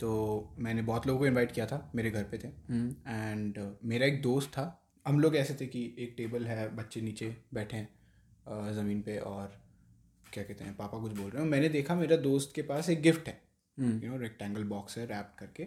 तो 0.00 0.54
मैंने 0.58 0.82
बहुत 0.82 1.06
लोगों 1.06 1.20
को 1.20 1.26
इनवाइट 1.26 1.52
किया 1.52 1.66
था 1.66 1.90
मेरे 1.94 2.10
घर 2.10 2.22
पे 2.24 2.38
थे। 2.38 2.48
एंड 2.48 3.58
मेरा 3.84 4.06
एक 4.06 4.20
दोस्त 4.22 4.48
था। 4.48 4.84
हम 5.06 5.20
लोग 5.20 5.36
ऐसे 5.36 5.56
थे 5.60 5.66
कि 5.66 5.84
एक 5.98 6.14
टेबल 6.16 6.46
है 6.46 6.68
बच्चे 6.76 7.00
नीचे 7.00 7.36
बैठे 7.54 7.76
हैं 7.76 8.72
ज़मीन 8.74 9.00
पे 9.02 9.18
और 9.18 9.60
क्या 10.32 10.44
कहते 10.44 10.64
हैं 10.64 10.76
पापा 10.76 10.98
कुछ 10.98 11.12
बोल 11.12 11.30
रहे 11.30 11.42
हैं। 11.42 11.50
मैंने 11.50 11.68
देखा 11.68 11.94
मेरा 11.94 12.16
दोस्त 12.16 12.52
के 12.54 12.62
पास 12.62 12.90
एक 12.90 13.02
गिफ्ट 13.02 13.28
है। 13.28 13.40
यू 13.78 14.10
नो 14.10 14.16
रेक्टेंगल 14.16 14.64
बॉक्स 14.66 14.98
है 14.98 15.06
रैप 15.06 15.34
करके। 15.38 15.64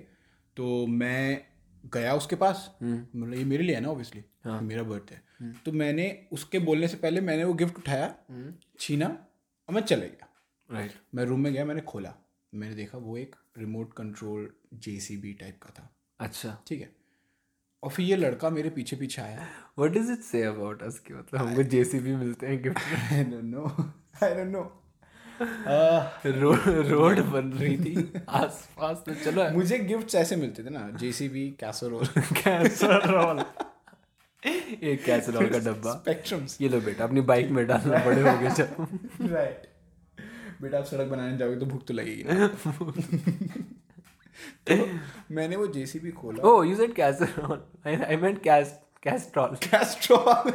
तो 0.58 0.86
मैं 0.88 1.44
गया 1.86 2.14
उसके 2.16 2.36
पास। 2.36 2.70
मतलब 2.84 3.34
ये 3.34 3.44
मेरे 3.46 3.64
लिए 3.64 3.76
है 3.76 3.82
ना 3.82 3.90
ऑब्वियसली 3.90 4.24
हाँ। 4.46 4.62
मेरा 4.62 4.84
बर्थडे 4.84 5.54
तो 5.66 5.72
मैंने 5.72 6.08
उसके 6.32 6.60
बोलने 6.60 6.88
से 6.88 6.98
पहले 6.98 7.22
मैंने 7.22 7.44
वो 7.44 7.54
गिफ्ट 7.54 7.78
उठाया 7.78 8.14
छीना 8.80 9.08
और 9.08 9.76
मैं 9.76 9.82
चले 9.82 10.08
गया। 10.08 10.28
राइट 10.70 10.92
मैं 11.16 11.26
रूम 11.26 11.40
में 11.40 11.52
गया 11.54 11.66
मैंने 11.66 11.82
खोला। 11.82 12.14
मैंने 12.54 12.76
देखा 12.76 12.98
वो 12.98 13.18
एक 13.18 13.36
रिमोट 13.58 13.94
कंट्रोल 13.94 14.50
जेसीबी 14.74 15.34
टाइप 15.34 15.60
का 15.64 15.70
था। 15.70 15.90
अच्छा। 16.20 16.58
ठीक 16.68 16.82
है? 16.82 16.90
और 17.84 17.90
फिर 17.90 18.06
ये 18.06 18.16
लड़का 18.16 18.50
मेरे 18.50 18.70
पीछे 18.70 18.96
पीछे 18.96 19.22
आया। 19.22 19.48
What 19.78 19.92
does 19.92 20.10
it 20.12 20.22
say 20.22 20.44
about 20.44 20.84
us 20.84 21.00
कि 21.00 21.14
मतलब 21.14 21.40
हमको 21.40 21.64
जेसीबी 21.66 22.16
मिलते 22.16 22.48
हैं 22.48 22.62
gift 22.64 23.14
I 23.14 23.24
don't 23.24 23.44
know 23.44 23.66
I 24.24 24.36
don't 24.36 24.48
know 24.48 24.62
road 26.42 26.68
road 26.88 27.20
बन 27.32 27.52
रही 27.60 27.78
थी 27.78 28.24
आस 28.30 28.68
पास 28.78 29.04
तो 29.06 29.14
चलो। 29.24 29.50
मुझे 29.52 29.78
गिफ्ट्स 29.80 30.16
ऐसे 30.16 30.36
मिलते 30.36 30.64
थे 30.64 30.70
ना 30.70 30.90
जेसीबी 31.00 31.50
कैसरोल 31.60 32.06
कैसरोल 32.38 33.44
एक 34.44 35.04
कैसरोल 35.04 35.48
का 35.50 35.60
डब्बा। 35.60 35.94
स्पेक्ट्रम्स 35.94 36.58
ये 36.62 36.70
लो 36.70 36.80
बेटा 36.82 37.04
अपनी 37.04 37.22
बाइक 37.32 37.50
में 37.50 37.66
डालना 37.68 38.04
बड़े 38.06 38.22
हो 38.22 38.38
गए 38.40 38.50
जब। 38.52 38.70
राइट 39.32 39.68
बेटा 40.62 40.78
आप 40.78 40.86
सड़क 40.86 41.08
बनाने 41.08 41.38
जाओगे 41.38 41.56
तो 41.56 41.66
भूख 41.66 41.86
तो 41.88 41.94
लगेगी 41.94 42.24
ना। 42.28 42.48
तो 44.68 44.76
मैंने 45.32 45.56
वो 45.56 45.68
जेसीबी 45.74 46.12
खोला। 46.12 46.48
ओह 46.50 46.68
you 46.68 46.76
said 46.76 46.94
casserole 46.94 47.64
I 47.88 47.96
I 47.96 48.16
meant 48.18 48.42
cas 48.44 48.80
Castrol 49.04 49.56
Castrol 49.64 50.52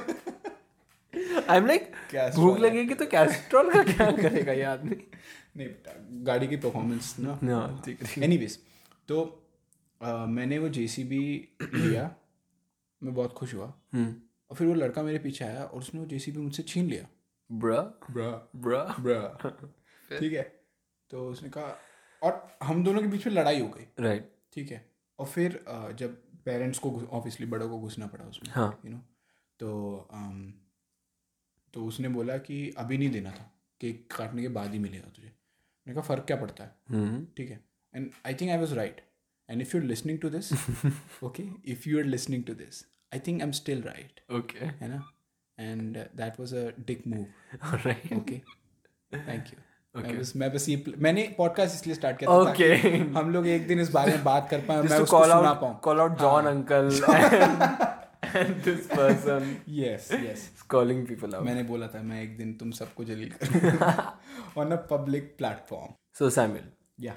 I 1.16 1.56
am 1.58 1.66
like 1.66 1.90
भूख 2.36 2.58
लगेगी 2.58 2.94
तो 2.94 3.06
कैस्ट्रॉल 3.06 3.72
का 3.72 3.82
क्या 3.82 4.10
करेगा 4.12 4.52
ये 4.52 4.62
आदमी 4.62 4.96
नहीं 5.56 5.66
बेटा 5.68 5.92
गाड़ी 6.24 6.46
की 6.48 6.56
परफॉर्मेंस 6.56 7.14
ना। 7.18 7.38
हाँ 7.52 7.82
ठीक 7.84 8.02
है। 8.02 8.22
एनीवेज 8.24 8.58
तो 9.08 9.20
अ, 10.02 10.10
मैंने 10.28 10.58
वो 10.58 10.68
जेसीबी 10.68 11.20
लिया 11.74 12.10
मैं 13.02 13.14
बहुत 13.14 13.32
खुश 13.32 13.54
हुआ। 13.54 13.72
हम्म। 13.92 14.14
और 14.50 14.56
फिर 14.56 14.66
वो 14.66 14.74
लड़का 14.74 15.02
मेरे 15.02 15.18
पीछे 15.18 15.44
आया 15.44 15.64
और 15.64 15.78
उसने 15.78 16.00
वो 16.00 16.06
जेसीबी 16.06 16.40
मुझसे 16.40 16.62
छीन 16.62 16.86
लिया। 16.86 17.06
ब्रा? 17.50 17.80
ब्रा। 18.10 18.30
ब्रा? 18.56 18.82
ब्रा। 19.00 19.50
ठीक 20.18 20.32
है। 20.32 20.42
तो 21.10 21.28
उसने 21.28 21.48
कहा 21.48 21.76
और 22.22 22.58
हम 22.62 22.84
दोनों 22.84 23.00
के 23.02 23.08
बीच 23.08 23.26
में 23.26 23.34
लड़ाई 23.34 23.60
हो 23.60 23.68
गई। 23.68 23.86
राइट 24.00 24.30
ठीक 24.54 24.70
है। 24.70 24.84
और 25.18 25.26
फिर 25.26 25.64
जब 25.98 26.14
पेरेंट्स 26.44 26.78
को 26.78 26.90
ऑब्वियसली 27.10 27.46
बड़ों 27.46 27.68
को 27.68 27.78
घुसना 27.80 28.06
पड़ा 28.06 28.24
उसमें 28.24 28.50
हाँ। 28.54 28.68
यू 28.84 28.90
नो 28.90 28.98
तो 29.60 30.08
तो 31.76 31.84
उसने 31.84 32.08
बोला 32.08 32.36
कि 32.36 32.74
अभी 32.78 32.98
नहीं 32.98 33.10
देना 33.10 33.30
था 33.30 33.50
केक 33.80 34.06
काटने 34.16 34.42
के 34.42 34.48
बाद 34.48 34.72
ही 34.72 34.78
मिलेगा 34.78 35.08
तुझे। 35.16 35.26
मैंने 35.26 35.94
कहा 35.94 36.02
फ़र्क 36.02 36.24
क्या 36.26 36.36
पड़ता 36.36 36.64
है? 36.64 36.70
हम्म। 36.88 37.26
ठीक 37.36 37.50
है। 37.50 37.60
And 37.94 38.10
I 38.26 38.34
think 38.34 38.50
I 38.50 38.58
was 38.58 38.74
right 38.74 39.00
and 39.48 39.62
if 39.62 39.76
you 39.76 39.82
are 39.82 39.88
listening 39.88 40.18
to 40.18 40.30
this 40.30 40.52
okay 41.24 41.42
if 41.64 41.88
you 41.88 41.98
are 41.98 42.04
listening 42.04 42.44
to 42.44 42.54
this 42.54 42.84
I 43.14 43.20
think 43.20 43.40
I 43.40 43.46
am 43.46 43.52
still 43.52 43.82
right 43.82 44.20
okay 44.32 44.64
है 44.64 44.88
ना 44.88 45.02
and 45.58 45.96
that 45.96 46.40
was 46.40 46.54
a 46.56 46.70
dick 46.86 47.06
move 47.06 47.26
right 47.64 48.12
okay 48.12 48.38
thank 49.12 49.52
you 49.52 50.00
मैं 50.02 50.18
बस 50.18 50.32
मैं 50.36 50.52
बस 50.52 50.68
ये 50.68 50.82
मैंने 50.98 51.34
podcast 51.38 51.74
इसलिए 51.74 51.94
start 51.94 52.18
किया 52.18 52.30
था 52.30 52.54
Okay. 52.54 53.16
हम 53.16 53.30
लोग 53.30 53.46
एक 53.48 53.66
दिन 53.66 53.80
इस 53.80 53.90
बारे 53.90 54.12
में 54.12 54.24
बात 54.24 54.48
कर 54.50 54.60
पाए 54.60 54.82
मैं 54.82 54.98
उसको 54.98 55.24
सुना 55.24 55.52
पाऊँ। 55.52 55.80
call 55.80 56.02
out 56.02 56.18
John 56.24 56.50
uncle 56.54 57.96
and, 58.34 58.62
this 58.64 58.86
person 58.88 59.46
yes 59.76 60.08
yes 60.14 60.48
is 60.54 60.64
calling 60.74 61.04
people 61.10 61.34
out. 61.34 61.44
मैंने 61.44 61.62
बोला 61.64 61.86
था 61.94 62.02
मैं 62.02 62.22
एक 62.22 62.36
दिन 62.38 62.52
तुम 62.60 62.70
सबको 62.80 63.04
जलील 63.04 63.30
करूँगा 63.42 64.18
on 64.58 64.70
a 64.70 64.76
public 64.90 65.34
platform 65.38 65.94
so 66.18 66.30
Samuel 66.38 66.68
या 67.00 67.14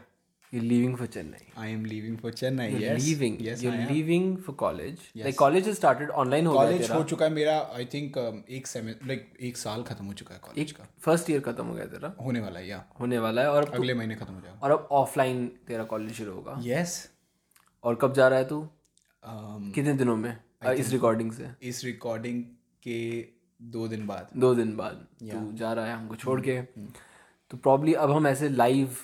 you're 0.54 0.64
leaving 0.64 0.94
for 1.00 1.08
Chennai. 1.16 1.42
I 1.58 1.72
am 1.72 1.84
leaving 1.86 2.18
for 2.18 2.34
Chennai 2.34 2.72
you're 2.72 2.84
yes 2.84 3.04
leaving. 3.04 3.36
Yes 3.42 3.64
you're 3.64 3.82
leaving 3.90 4.30
for 4.46 4.56
college. 4.62 5.04
Like 5.16 5.26
Yes. 5.26 5.38
college 5.42 5.68
has 5.70 5.78
started 5.80 6.14
online 6.24 6.48
हो 6.48 6.54
गया 6.54 6.78
तेरा 6.78 6.96
हो 6.96 7.04
चुका 7.12 7.26
है 7.26 7.32
मेरा 7.34 7.58
आई 7.76 7.86
थिंक 7.94 8.18
एक 8.50 8.68
सेमें 8.68 8.94
like 9.08 9.30
एक 9.50 9.58
साल 9.58 9.84
खत्म 9.90 10.06
हो 10.06 10.14
चुका 10.22 10.34
है 10.34 10.42
कॉलेज 10.48 10.72
का 10.72 10.88
फ़र्स्ट 11.06 11.30
ईयर 11.30 11.42
खत्म 11.42 11.66
हो 11.66 11.74
गया 11.74 11.86
तेरा 11.94 12.14
होने 12.24 12.40
वाला 12.40 12.60
है 12.60 12.68
या 12.68 12.84
होने 13.00 13.20
वाला 13.28 13.42
है 13.42 13.52
और 13.52 13.70
अगले 13.74 13.94
महीने 13.94 14.16
खत्म 14.16 14.34
हो 14.34 14.42
जाएगा 14.42 14.60
और 14.64 14.72
अब 14.72 14.88
ऑफलाइन 15.04 15.48
तेरा 15.68 15.84
कॉलेज 15.94 16.14
शुरू 16.18 16.34
होगा 16.34 16.60
यस 16.66 17.00
और 17.84 18.00
कब 18.02 18.14
जा 18.14 18.28
रहा 18.28 18.40
है 18.40 18.48
तू 18.48 18.62
um, 19.24 19.74
कितने 19.76 19.94
दिनों 19.94 20.16
में 20.18 20.36
इस 20.66 20.90
रिकॉर्डिंग 20.90 21.32
से। 21.32 21.50
इस 21.62 21.86
रिकॉर्डिंग 21.86 22.44
के 22.84 23.28
दो 23.62 23.88
दिन 23.88 24.08
बाद। 24.08 24.30
दो 24.38 24.56
दिन 24.56 24.78
बाद। 24.78 25.08
Yeah. 25.24 25.34
तू 25.34 25.52
जा 25.54 25.74
रहा 25.74 25.86
है 25.86 25.94
हमको 25.94 26.16
छोड़ 26.16 26.42
के। 26.42 26.62
तो 27.50 27.58
प्रॉब्ली 27.58 27.94
अब 27.94 28.12
हम 28.12 28.28
ऐसे 28.28 28.50
लाइव 28.50 28.98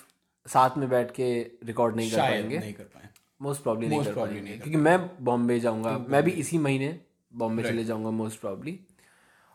साथ 0.46 0.70
में 0.78 0.88
बैठ 0.88 1.10
के 1.10 1.50
रिकॉर्ड 1.64 1.96
नहीं 1.96 2.10
कर 2.10 2.18
पाएँगे। 2.18 2.58
नहीं 2.58 2.74
कर 2.74 2.84
पाए। 2.84 3.08
मोस्ट 3.42 3.62
प्रॉब्ली 3.62 3.88
नहीं 3.88 4.04
कर 4.04 4.14
पाएँगे। 4.14 4.58
क्योंकि 4.58 4.76
मैं 4.76 5.24
बॉम्बे 5.24 5.60
जाऊँगा। 5.60 5.98
मैं 5.98 6.22
भी 6.22 6.30
इसी 6.30 6.58
महीने 6.58 7.00
बॉम्बे 7.32 7.62
चले 7.62 7.84
जाऊँगा 7.84 8.10
मोस्ट 8.10 8.40
प्रॉब्ली 8.40 8.80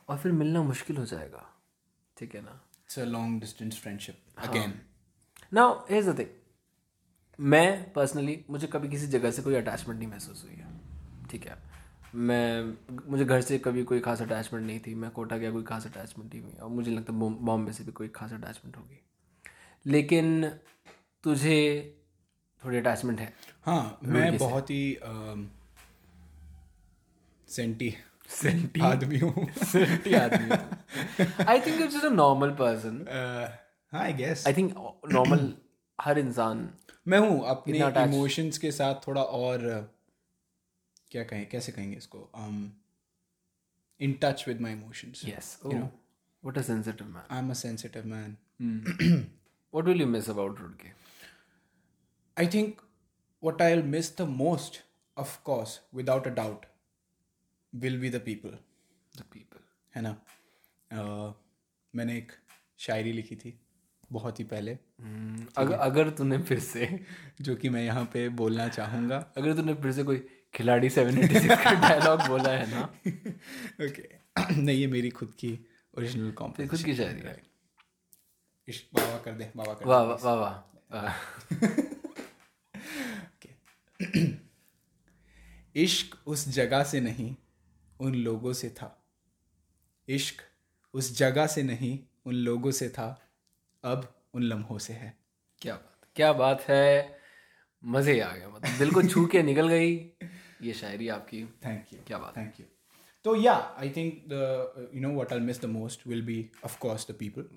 और 0.10 0.18
फिर 0.18 0.32
मिलना 0.32 0.64
मुश्किल 0.64 0.98
हो 0.98 1.06
जाएगा। 1.06 1.56
ठीक 2.18 2.36
है 2.36 2.42
ना? 2.42 2.62
It's 2.86 3.00
a 3.00 3.04
long 3.04 3.40
distance 3.40 3.80
friendship 3.80 4.20
again 4.38 4.74
now 5.54 5.86
has 5.90 6.08
the 6.10 6.20
thing 6.20 6.28
मैं 7.40 7.94
पर्सनली 7.94 8.46
मुझे 8.50 8.68
कभी 8.68 8.90
किसी 8.90 9.08
जगह 9.08 9.32
से 9.32 9.42
कोई 9.42 9.56
अटैचमेंट 9.56 10.00
नहीं 10.00 10.10
महसूस 10.10 10.44
हुई 10.44 10.56
है। 10.56 10.82
ठीक 11.28 11.48
है? 11.48 11.71
मैं 12.16 12.74
मुझे 13.12 13.26
घर 13.26 13.42
से 13.42 13.58
कभी 13.60 13.84
कोई 13.84 14.00
खास 14.00 14.22
अटैचमेंट 14.22 14.66
नहीं 14.66 14.80
थी। 14.80 14.94
मैं 14.96 15.10
कोटा 15.12 15.38
गया 15.38 15.52
कोई 15.52 15.64
खास 15.64 15.86
अटैचमेंट 15.86 16.34
नहीं 16.34 16.44
हुई। 16.44 16.54
और 16.54 16.70
मुझे 16.70 16.92
लगता 16.92 17.14
है 17.14 17.20
बॉम्बे 17.20 17.74
से 17.74 17.84
भी 17.84 17.92
कोई 17.92 18.08
खास 18.16 18.34
अटैचमेंट 18.34 18.78
होगी। 18.78 19.00
लेकिन 19.86 20.50
तुझे 21.24 21.60
थोड़ी 22.64 22.78
अटैचमेंट 22.78 23.20
है। 23.20 23.34
हाँ 23.66 24.00
मैं 24.04 24.38
बहुत 24.38 24.70
ही 24.70 24.98
सेंटी 27.48 27.94
सेंटी 28.30 28.82
आदमी 28.82 29.18
हूँ। 29.20 29.48
सेंटी 29.64 30.14
आदमी 30.14 30.50
I 31.44 31.62
think 31.62 31.82
it's 31.82 32.06
a 32.06 32.10
normal 32.10 32.50
person 32.62 33.06
हाँ 33.94 34.04
I 34.04 34.14
guess 34.14 34.48
I 34.48 34.54
think 34.54 34.74
normal 35.14 35.54
हर 36.00 36.20
इंसान 36.20 36.70
मैं 37.08 37.20
हूँ 37.20 37.44
अपने 37.50 37.80
इमोशंस 38.04 38.58
के 38.58 38.72
साथ 38.72 39.08
थोड़ा 39.08 39.22
और 39.22 39.68
uh, 39.72 40.01
क्या 41.12 41.24
कहें 41.24 41.50
कैसे 41.50 41.72
कहेंगे 41.72 41.98
इसको? 41.98 42.30
Um, 42.36 42.70
in 44.00 44.14
touch 44.14 44.48
with 44.48 44.62
my 44.62 44.72
emotions 44.72 45.22
yes 45.26 45.60
what 45.66 46.58
a 46.58 46.62
sensitive 46.62 47.08
man 47.08 47.24
I 47.32 47.40
am 47.40 47.50
a 47.50 47.54
sensitive 47.54 48.06
man 48.06 48.38
what 49.74 49.86
will 49.86 50.02
you 50.02 50.08
miss 50.08 50.30
about 50.30 50.60
Roorkee 50.60 50.94
I 52.38 52.46
think 52.46 52.80
what 53.44 53.62
I'll 53.62 53.84
miss 53.84 54.10
the 54.10 54.26
most, 54.26 54.78
of 55.18 55.32
course, 55.44 55.80
without 55.94 56.28
a 56.28 56.32
doubt, 56.32 56.66
will 57.74 57.98
be 57.98 58.10
the 58.10 58.20
people. 58.20 58.54
The 59.18 59.24
people 59.34 59.60
है 59.96 60.02
ना? 60.02 60.16
Uh, 60.92 61.34
मैंने 61.96 62.18
एक 62.18 62.32
शायरी 62.78 63.12
लिखी 63.12 63.36
थी 63.36 63.60
बहुत 64.12 64.40
ही 64.40 64.44
पहले। 64.44 64.72
अगर 65.58 65.74
अगर 65.74 66.10
तूने 66.10 66.38
फिर 66.38 66.60
से 66.60 67.06
जो 67.42 67.56
कि 67.56 67.70
मैं 67.70 67.84
यहाँ 67.84 68.06
पे 68.06 68.30
बोलना 68.30 68.68
चाहूँगा। 68.68 69.18
अगर 69.38 69.56
तूने 69.56 69.74
फिर 69.74 69.92
से 69.92 70.04
कोई 70.04 70.18
खिलाड़ी 70.54 70.90
सेवन 70.90 71.18
एटी 71.18 71.40
सिक्स 71.40 71.64
का 71.64 71.72
डायलॉग 71.72 72.28
बोला 72.28 72.50
है 72.50 72.72
ना? 72.72 72.82
ओके 73.86 74.22
नहीं 74.62 74.78
ये 74.78 74.88
मेरी 74.88 75.10
खुद 75.10 75.34
की 75.40 75.66
ओरिजिनल 75.98 76.32
कॉम्पोज 76.32 76.70
खुद 76.70 76.84
की 76.84 76.96
शायरी 76.96 77.22
है। 77.22 77.52
बाबा 78.70 79.20
कर 79.20 79.32
दे 79.32 79.52
बाबा 79.56 79.74
कर 79.74 79.86
वाह 79.86 80.02
वाह 80.02 80.36
वाह। 80.36 81.14
इश्क 85.76 86.28
उस 86.28 86.50
जगह 86.50 86.84
से 86.84 87.00
नहीं 87.00 87.36
उन 88.00 88.16
लोगों 88.16 88.54
से 88.54 88.70
था। 88.70 89.04
इश्क 90.08 90.42
उस 90.94 91.18
जगह 91.18 91.48
से 91.48 91.64
नहीं 91.64 92.00
उन 92.26 92.34
लोगों 92.34 92.72
से 92.72 92.90
था। 92.90 93.22
अब 93.84 94.22
उन 94.34 94.44
लम्हों 94.44 94.78
से 94.78 94.94
है। 94.94 95.18
क्या 95.62 95.74
बात 95.74 96.10
क्या 96.16 96.34
बात 96.34 96.62
है। 96.62 97.20
मज़े 97.86 98.20
आ 98.20 98.36
गया 98.36 98.50
मतलब 98.50 98.78
दिल 98.78 98.92
को 98.92 99.04
छू 99.04 99.26
के 99.26 99.44
निकल 99.44 99.68
गई। 99.68 100.12
ये 100.64 100.74
शायरी 100.74 101.08
आपकी। 101.10 101.44
थैंक 101.66 101.94
यू 101.94 102.00
क्या 102.08 102.18
बात 102.18 102.38
थैंक 102.38 102.60
यू 102.60 102.66
तो 103.26 103.36
या 103.36 103.54
I 103.54 103.90
think 103.90 104.24
the 104.28 104.92
you 104.96 105.02
know 105.02 105.14
what 105.14 105.34
I 105.34 105.40
miss 105.40 105.62
the 105.62 105.66
most 105.66 106.08
will 106.08 106.22
be 106.26 106.40
of 106.66 106.80
course 106.80 107.08
the 107.12 107.16
people 107.20 107.50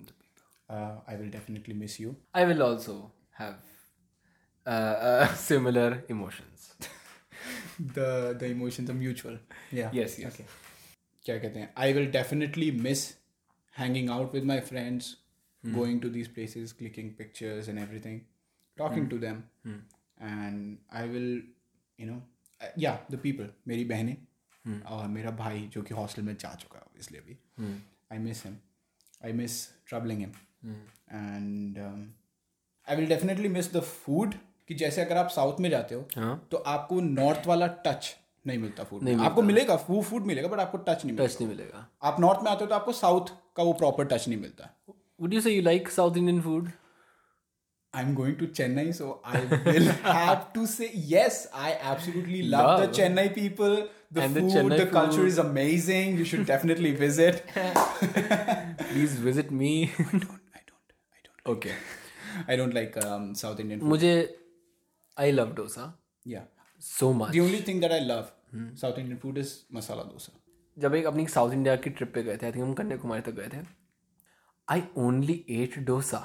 I 0.69 1.17
will 1.17 1.31
definitely 1.31 1.75
miss 1.75 1.99
you 2.01 2.15
I 2.35 2.45
will 2.45 2.61
also 2.61 2.99
have 3.39 3.55
similar 5.47 6.03
emotions 6.09 6.71
the 7.79 8.35
the 8.39 8.47
emotions 8.47 8.89
are 8.89 8.93
mutual. 8.93 9.37
Yeah. 9.71 9.91
Yes, 9.93 10.19
yes. 10.19 10.27
okay. 10.27 10.45
क्या 11.25 11.37
कहते 11.37 11.59
हैं? 11.59 11.73
I 11.77 11.93
will 11.93 12.11
definitely 12.11 12.71
miss 12.71 13.03
hanging 13.75 14.09
out 14.09 14.33
with 14.33 14.43
my 14.43 14.59
friends 14.59 15.15
going 15.63 16.01
to 16.01 16.09
these 16.09 16.27
places 16.33 16.73
clicking 16.73 17.11
pictures 17.17 17.69
and 17.69 17.79
everything 17.79 18.19
talking 18.77 19.09
to 19.09 19.17
them 19.17 19.41
and 20.21 20.77
I 20.93 21.07
will 21.07 21.43
you 21.99 22.07
know 22.07 22.21
yeah 22.79 22.97
the 23.11 23.19
people 23.23 23.49
मेरी 23.67 23.85
बहनें 23.85 24.15
और 24.87 25.07
मेरा 25.07 25.31
भाई 25.37 25.69
जो 25.73 25.81
कि 25.81 25.93
हॉस्टल 25.93 26.21
में 26.21 26.35
जा 26.35 26.53
चुका 26.55 26.79
है 26.79 26.99
इसलिए 26.99 27.21
अभी। 27.21 27.37
I 28.11 28.17
miss 28.19 28.43
him 28.45 28.57
I 29.25 29.33
miss 29.33 29.57
troubling 29.87 30.19
him 30.19 30.31
and 31.13 31.77
I 32.87 32.95
will 32.95 33.07
definitely 33.07 33.49
miss 33.49 33.73
the 33.73 33.79
food 33.83 34.35
कि 34.67 34.75
जैसे 34.75 35.01
अगर 35.01 35.17
आप 35.17 35.29
साउथ 35.29 35.59
में 35.59 35.69
जाते 35.69 35.95
हो 35.95 36.07
हाँ। 36.15 36.47
तो 36.51 36.57
आपको 36.57 36.99
नॉर्थ 37.01 37.47
वाला 37.47 37.67
टच 37.85 38.15
नहीं 38.45 38.57
मिलता 38.59 38.83
फ़ूड 38.83 39.01
में। 39.03 39.15
आपको 39.15 39.41
मिलेगा 39.41 39.75
वो 39.89 40.01
फ़ूड 40.01 40.25
मिलेगा 40.25 40.47
बट 40.47 40.59
आपको 40.59 40.77
टच 40.79 41.05
नहीं 41.05 41.13
मिलेगा। 41.13 41.27
टच 41.27 41.41
नहीं 41.41 41.49
मिलेगा। 41.49 41.87
आप 42.03 42.19
नॉर्थ 42.19 42.43
में 42.43 42.51
आते 42.51 42.63
हो 42.63 42.69
तो 42.69 42.75
आपको 42.75 42.93
साउथ 42.93 43.29
का 43.55 43.63
वो 43.63 43.73
प्रॉपर 43.73 44.05
टच 44.05 44.27
नहीं 44.27 44.39
मिलता। 44.39 44.69
Would 45.21 45.33
you 45.33 45.41
say 45.41 45.51
you 45.51 45.61
like 45.61 45.89
South 45.89 46.17
Indian 46.17 46.41
food 46.41 46.69
am 48.01 48.13
going 48.15 48.35
to 48.37 48.45
Chennai 48.59 48.91
so 48.93 49.09
I 49.25 49.41
will 49.67 49.89
have 49.89 50.45
to 50.55 50.65
say 50.67 50.89
yes 51.11 51.37
I 51.65 51.71
absolutely 51.91 52.41
love 52.53 52.67
love. 52.67 52.81
the 52.81 52.87
Chennai 52.99 53.25
people 53.35 53.75
the 54.17 54.23
And 54.25 54.37
the 54.37 54.41
food 54.45 54.55
Chennai 54.55 54.77
the 54.81 54.87
culture 54.95 55.17
food. 55.17 55.31
is 55.33 55.39
amazing 55.43 56.17
you 56.21 56.25
should 56.31 56.45
definitely 56.51 56.93
visit 57.03 57.43
please 58.81 59.19
visit 59.23 59.51
me 59.61 59.71
I 59.97 60.17
don't 60.23 60.39
I 60.59 60.63
don't 60.65 61.51
okay 61.53 61.75
I 62.53 62.57
don't 62.61 62.77
like 62.79 62.97
um, 63.05 63.27
South 63.43 63.61
Indian 63.65 63.79
food 63.83 63.89
मुझे 63.89 64.15
I 65.17 65.31
love 65.31 65.53
dosa 65.55 65.91
yeah 66.33 66.47
so 66.81 67.11
much 67.21 67.31
the 67.37 67.45
only 67.47 67.61
thing 67.69 67.83
that 67.85 67.99
I 67.99 68.01
love 68.07 68.33
hmm. 68.55 68.67
South 68.83 69.03
Indian 69.03 69.21
food 69.25 69.43
is 69.45 69.53
masala 69.79 70.09
dosa 70.13 70.41
जब 70.77 70.95
एक 70.95 71.05
अपनी 71.05 71.25
south 71.27 71.53
India 71.53 71.75
की 71.83 71.89
trip 71.89 72.11
पे 72.13 72.23
गए 72.23 72.37
थे 72.37 72.45
I 72.45 72.51
think 72.51 72.63
हम 72.63 72.73
कन्याकुमारी 72.73 73.21
तक 73.21 73.35
गए 73.35 73.47
थे 73.49 73.59
I 74.67 74.81
only 74.97 75.33
ate 75.57 75.77
dosa 75.89 76.19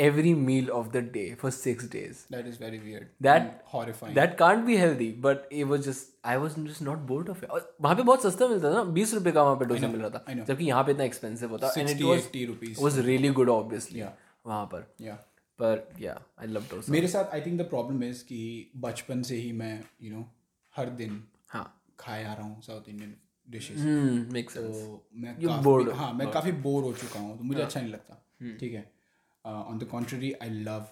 every 0.00 0.32
meal 0.34 0.70
of 0.70 0.88
the 0.88 0.96
day 1.14 1.24
for 1.40 1.50
six 1.50 1.90
days 1.92 2.18
that 2.34 2.48
is 2.50 2.58
very 2.62 2.80
weird 2.84 3.06
That- 3.26 3.42
and 3.42 3.72
horrifying. 3.72 4.14
That 4.14 4.36
can't 4.38 4.64
be 4.66 4.76
healthy 4.76 5.10
but 5.26 5.48
it 5.52 5.68
was 5.72 5.86
just 5.88 6.12
I 6.26 6.36
was 6.44 6.56
just 6.60 6.84
not 6.88 7.06
bored 7.10 7.32
of 7.34 7.42
it. 7.44 7.50
और 7.50 7.74
वहाँ 7.80 7.96
पे 7.96 8.02
बहुत 8.02 8.22
सस्ता 8.22 8.48
मिलता 8.48 8.70
था 8.70 8.74
ना 8.74 8.84
बीस 8.98 9.14
रुपए 9.14 9.32
का 9.32 9.42
वहाँ 9.42 9.56
पे 9.56 9.64
डोसा 9.72 9.88
मिल 9.88 10.00
रहा 10.00 10.10
था 10.18 10.44
जबकि 10.44 10.64
यहाँ 10.64 10.84
पे 10.84 10.92
इतना 10.92 11.04
एक्सपेंसिव 11.04 11.50
होता 11.50 11.72
and 11.74 11.92
it 11.94 11.96
60 11.96 12.10
was 12.10 12.28
80 12.28 12.44
rupees. 12.52 12.82
was 12.86 12.98
really 13.08 13.32
good 13.40 13.52
obviously 13.56 14.02
Yeah. 14.02 14.12
वहाँ 14.46 14.64
पर. 14.74 14.86
Yeah. 15.06 15.16
पर 15.58 15.88
या 16.00 16.20
आई 16.40 16.46
लव 16.46 16.66
डोसा. 16.70 16.92
मेरे 16.92 17.08
साथ 17.14 17.34
I 17.34 17.40
think 17.46 17.60
the 17.60 17.64
problem 17.70 18.04
is 18.04 18.22
कि 18.24 18.42
बचपन 18.84 19.22
से 19.30 19.36
ही 19.36 19.50
मैं 19.62 19.74
यू 20.02 20.12
नो 20.12 20.24
हर 20.74 20.88
दिन 21.02 21.22
हाँ. 21.48 21.66
खाए 22.00 22.24
आ 22.24 22.32
रहा 22.32 22.46
हूँ 22.46 22.60
south 22.62 22.88
Indian 22.88 23.14
hmm 23.48 24.32
make 24.32 24.50
sense 24.50 24.64
तो 24.66 25.04
मैं 25.22 25.34
काफ़ी 25.42 25.98
हाँ 25.98 26.12
मैं 26.14 26.30
काफ़ी 26.32 26.52
बोर 26.66 26.82
हो 26.84 26.92
चुका 26.94 27.20
हूँ 27.20 27.36
तो 27.38 27.44
मुझे 27.44 27.60
अच्छा 27.62 27.80
नहीं 27.80 27.92
लगता 27.92 28.14
ठीक 28.60 28.72
है? 28.72 28.82
On 29.44 29.78
the 29.78 29.84
contrary 29.90 30.32
I 30.42 30.50
love 30.50 30.86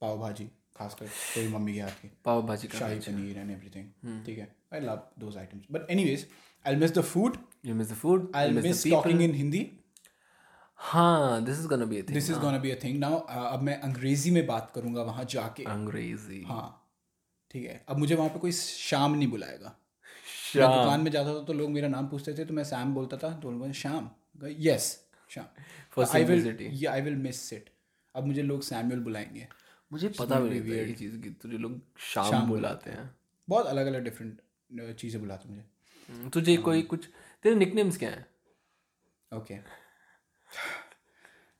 pav 0.00 0.18
bhaji 0.20 0.44
खासकर 0.76 1.06
तेरी 1.06 1.48
मम्मी 1.48 1.74
के 1.74 1.80
हाथ 1.80 2.02
की। 2.02 2.10
पाव 2.24 2.42
भाजी 2.46 2.68
शाही 2.74 2.98
पनीर 3.00 3.38
एंड 3.38 3.50
एवरीथिंग 3.50 4.24
ठीक 4.26 4.38
है? 4.38 4.48
I 4.74 4.80
love 4.80 5.02
those 5.18 5.36
items 5.36 5.66
but 5.72 5.90
anyways 5.90 6.26
I 6.64 6.76
miss 6.76 6.94
the 6.94 7.02
food 7.04 7.36
you 7.66 7.74
miss 7.74 7.90
the 7.90 7.94
food 7.96 8.30
I 8.36 8.50
miss 8.52 8.86
talking 8.86 9.22
in 9.22 9.34
Hindi 9.34 9.66
हाँ 10.78 11.44
this 11.44 11.58
is 11.58 11.66
gonna 11.68 11.84
be 11.84 11.96
a 11.96 12.02
thing 12.02 12.14
this 12.14 12.30
is 12.30 12.38
gonna 12.38 12.58
be 12.58 12.70
a 12.70 12.76
thing 12.82 12.98
now 12.98 13.18
अब 13.28 13.62
मैं 13.62 13.80
अंग्रेज़ी 13.80 14.30
में 14.30 14.46
बात 14.46 14.70
करूँगा 14.74 15.02
वहाँ 15.02 15.24
जाके। 15.30 15.64
अंग्रेज़ी। 15.64 16.42
हाँ 16.48 16.68
ठीक 17.50 17.64
है? 17.64 17.84
अब 17.88 17.98
मुझे 17.98 18.14
वहाँ 18.14 18.28
पे 18.30 18.38
कोई 18.38 18.52
शाम 18.52 19.14
नहीं 19.14 19.28
बुलाएगा। 19.28 19.66
मैं 19.66 20.62
शाम 20.62 20.74
दुकान 20.74 21.00
में 21.00 21.10
जाता 21.10 21.34
था 21.34 21.42
तो 21.44 21.52
लोग 21.52 21.70
मेरा 21.70 21.88
नाम 21.88 22.06
पूछते 22.08 22.32
थे 22.34 22.44
तो 22.44 22.54
मैं 22.54 22.64
सैम 22.64 22.94
बोलता 22.94 23.16
था। 23.16 23.32
तो 23.40 23.50
लोग 23.50 23.72
Shyam? 23.72 24.10
Yes 24.60 24.96
For 25.94 26.06
I 26.14 26.24
will 26.24 26.86
I 26.88 27.00
will 27.00 27.16
miss 27.16 27.52
it 27.52 27.70
अब 28.14 28.26
मुझे 28.26 28.42
लोग 28.42 28.62
सैमुअल 28.62 29.00
बुलाएँगे। 29.00 29.48
मुझे 29.92 30.08
पता 30.08 30.40
भी 30.40 30.50
नहीं 30.50 30.62
ये। 30.62 30.92
चीज़ 30.92 31.20
कि 31.20 31.30
तुझे 31.30 31.58
लोग 31.58 31.82
शाम 31.98 32.30
शाम 32.30 32.48
बुलाते 32.48 32.90
हैं। 32.90 33.14
बहुत 33.48 33.66
अलग 33.66 33.86
अलग 33.86 34.04
डिफरेंट 34.04 34.96
चीज़ें 34.96 35.22
बुलाते 35.22 35.48
मुझे। 35.48 35.64
हम्म, 36.08 36.30
तुझे 36.30 36.56
कोई 36.56 36.82
कुछ 36.82 37.08
तेरे 37.42 37.56
निकनेम्स 37.56 37.98
क्या 37.98 38.10
हैं? 38.10 38.26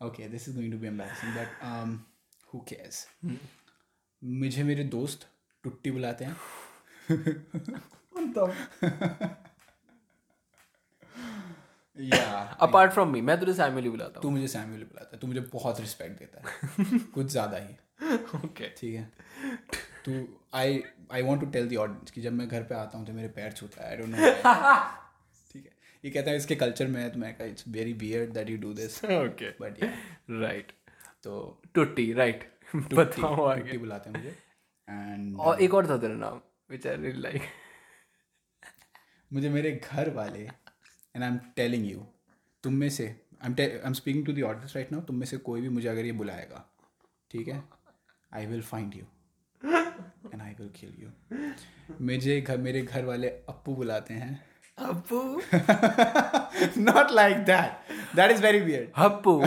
Okay, 0.03 0.21
this 0.21 0.49
is 0.49 0.49
going 0.49 0.59
to 0.59 0.67
be 0.81 0.85
embarrassing, 0.85 1.37
but 1.37 1.47
um, 1.65 1.99
who 2.55 2.73
cares? 2.73 3.07
मुझे 4.25 4.63
मेरे 4.63 4.85
दोस्त 4.85 5.29
टुट्टी 5.63 5.91
बुलाते 5.91 6.25
हैं। 6.25 6.37
अपार्ट 11.99 12.93
फ्रॉम 12.93 13.13
मी 13.13 13.21
मैं 13.21 13.39
तुझे 13.41 13.53
सैमुअली 13.55 13.91
बुलाता 13.91 14.21
तू 14.21 14.31
मुझे 14.31 14.49
सैमुअल 14.49 14.83
बुलाता 14.83 15.11
है। 15.13 15.19
तू 15.21 15.27
मुझे 15.27 15.41
बहुत 15.53 15.81
रिस्पेक्ट 15.81 16.19
देता 16.19 16.41
है। 16.41 16.99
कुछ 17.15 17.27
ज़्यादा 17.27 17.57
ही। 17.57 17.75
ओके 18.39 18.69
ठीक 18.79 18.95
है? 18.95 19.11
तू 20.05 20.13
I 20.55 20.83
I 21.13 21.23
want 21.23 21.41
to 21.41 21.47
tell 21.51 21.69
the 21.69 21.77
audience 21.77 22.11
कि 22.11 22.21
जब 22.21 22.33
मैं 22.33 22.49
घर 22.49 22.63
पे 22.63 22.75
आता 22.75 22.99
हूँ 22.99 23.07
तो 23.07 23.13
मेरे 23.13 23.29
पैर 23.37 23.53
छूता 23.53 23.83
है 23.85 23.91
आई 23.91 23.97
डोंट 23.97 24.09
नो 24.09 24.17
ठीक 24.17 25.65
है? 25.65 25.73
ये 26.05 26.11
कहता 26.11 26.31
है 26.31 26.37
इसके 26.37 26.55
कल्चर 26.57 26.87
में 26.87 27.01
है 27.03 27.09
तो 27.11 27.19
मैं 27.19 27.37
it's 27.47 27.65
very 27.69 27.93
weird 28.03 28.33
that 28.33 28.51
you 28.51 28.57
do 28.59 28.73
this 28.75 29.05
okay 29.05 29.51
but 29.61 29.83
right 30.31 30.73
तो 31.25 31.41
टुट्टी 31.75 32.13
राइट 32.13 32.51
बताओ 32.95 33.45
आगे। 33.45 33.79
बुलाते 33.79 34.11
हैं 34.11 34.17
मुझे। 34.17 34.37
एंड 34.89 35.37
और 35.41 35.61
एक 35.63 35.75
और 35.75 35.89
था 35.91 35.97
तेरा 35.99 36.15
नाम 36.17 36.41
विच 36.71 36.87
आई 36.87 36.97
रियली 36.97 37.21
लाइक 37.21 37.43
मुझे 39.31 39.49
मेरे 39.51 39.71
घर 39.85 40.11
वाले 40.11 40.49
and 41.19 41.25
I 41.25 41.31
am 41.31 41.39
telling 41.57 41.91
you 41.91 42.07
तुम 42.65 42.75
में 42.75 42.89
से 42.91 43.07
I 43.07 43.51
am 43.51 43.55
I 43.61 43.81
am 43.87 43.93
speaking 43.93 44.25
to 44.27 44.33
the 44.33 44.43
audience 44.43 44.73
right 44.77 44.93
now 44.93 45.01
तुम 45.01 45.17
में 45.17 45.27
से 45.27 45.37
कोई 45.47 45.61
भी 45.61 45.69
मुझे 45.69 45.89
अगर 45.89 46.05
ये 46.05 46.13
बुलाएगा 46.13 46.65
ठीक 47.31 47.49
है? 47.49 47.63
I 48.35 48.47
will 48.47 48.63
find 48.63 48.95
you 48.95 49.05
and 49.63 50.43
I 50.43 50.51
will 50.51 50.69
kill 50.77 50.95
you 50.99 52.05
मुझे 52.07 52.41
घर 52.41 52.59
मेरे 52.59 52.83
घर 52.83 53.05
वाले 53.05 53.29
अप्पू 53.29 53.75
बुलाते 53.75 54.15
हैं। 54.15 54.33
Happu 54.79 55.23
not 56.83 57.11
like 57.11 57.39
that 57.45 57.93
that 58.17 58.31
is 58.31 58.43
very 58.43 58.61
weird 58.61 58.91
Happu 58.97 59.41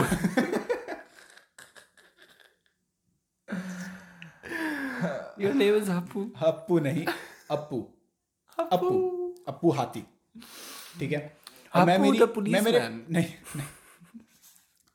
your 5.40 5.54
name 5.54 5.76
is 5.76 5.92
Happu 5.92 6.30
Appu 6.48 6.80
नहीं 6.88 7.06
अप्पू 7.52 7.82
अप्पू 8.58 8.90
अप्पू 9.48 9.72
हाथी 9.72 10.04
ठीक 11.00 11.12
है? 11.12 11.40
मैं 11.76 11.98
मेरी 11.98 12.20
मैं 12.52 12.62
मेरे 12.62 12.80
नहीं 12.90 13.12
नहीं। 13.16 13.64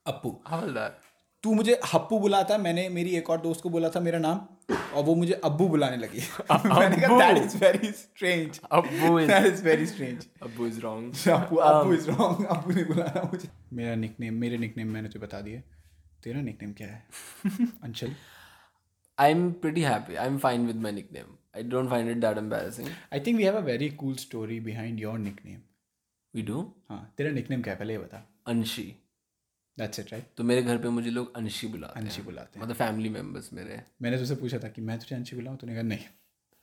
अप्पू 0.07 0.43
हवलदार। 0.49 0.99
तू 1.43 1.55
मुझे 1.55 1.81
हप्पू 1.95 2.19
बुलाता 2.19 2.59
मैंने 2.59 2.89
मेरी 2.89 3.11
एक 3.11 3.31
और 3.31 3.41
दोस्त 3.41 3.61
को 3.61 3.71
बोला 3.71 3.89
था 3.89 4.01
मेरा 4.01 4.19
नाम 4.19 4.41
और 4.95 5.05
वो 5.05 5.15
मुझे 5.15 5.33
अब्बू 5.33 5.69
बुलाने 5.69 5.97
लगी। 5.97 6.19
मैंने 6.51 6.97
कहा 6.97 7.19
that 7.19 7.45
is 7.45 7.57
very 7.57 7.93
strange 7.93 8.61
Abbu 8.73 9.19
is 9.21 9.29
that 9.29 9.47
is 9.47 9.65
very 9.65 9.87
strange 9.87 10.27
Abbu 10.43 10.67
is 10.67 10.81
wrong 10.81 11.29
Abbu 11.29 11.57
Abbu 11.57 11.95
is 11.95 12.11
wrong 12.11 12.47
अब्बू 12.47 12.73
ने 12.73 12.85
बुलाना 12.85 13.23
मुझे। 13.33 13.49
मेरा 13.73 13.95
निकनेम 13.95 14.35
मेरे 14.35 14.59
निकनेम 14.59 14.89
मैंने 14.89 15.09
तुझे 15.09 15.27
बता 15.27 15.41
दिए 15.41 15.62
तेरा 16.25 16.41
निकनेम 16.41 16.73
क्या 16.73 16.89
है? 16.89 17.07
Anshal 17.83 18.15
I'm 19.19 19.55
pretty 19.55 19.83
happy. 19.83 20.17
I'm 20.19 20.35
fine 20.39 20.65
with 20.67 20.81
my 20.87 20.91
nickname. 20.91 21.29
I 21.59 21.62
don't 21.62 21.89
find 21.89 22.11
it 22.11 22.19
that 22.25 22.41
embarrassing. 22.43 22.89
I 23.12 23.21
think 23.21 23.37
we 23.37 23.45
have 23.45 23.57
a 23.57 23.61
very 23.61 23.89
cool 23.91 24.15
story 24.15 24.61
behind 24.61 25.01
your 25.01 25.19
nickname 25.19 25.61
We 26.37 26.42
do. 26.51 26.62
हाँ 26.90 27.01
तेरा 27.18 27.31
निकनेम 27.33 27.62
क्या 27.62 27.72
है 27.72 27.79
पहले 27.79 27.92
ये 27.92 27.99
बता 27.99 28.22
अंशी 28.49 28.83
दैट्स 29.79 30.01
इट 30.01 30.12
राइट 30.12 30.27
तो 30.37 30.44
मेरे 30.44 30.62
घर 30.62 30.79
पे 30.83 30.88
मुझे 30.88 31.11
लोग 31.11 31.37
अंशी 31.37 31.66
बुलाते 31.66 32.01
अंशी 32.01 32.16
हैं 32.16 32.25
बुलाते 32.25 32.59
हैं 32.59 32.64
मतलब 32.64 32.77
फैमिली 32.77 33.09
मेंबर्स 33.16 33.53
मेरे 33.53 33.83
मैंने 34.03 34.18
तुझसे 34.18 34.35
पूछा 34.42 34.59
था 34.59 34.68
कि 34.77 34.83
मैं 34.83 34.99
तुझे 34.99 35.14
अंशी 35.16 35.37
बुलाऊं 35.37 35.57
तूने 35.57 35.75
कहा 35.75 35.83
नहीं 35.83 36.05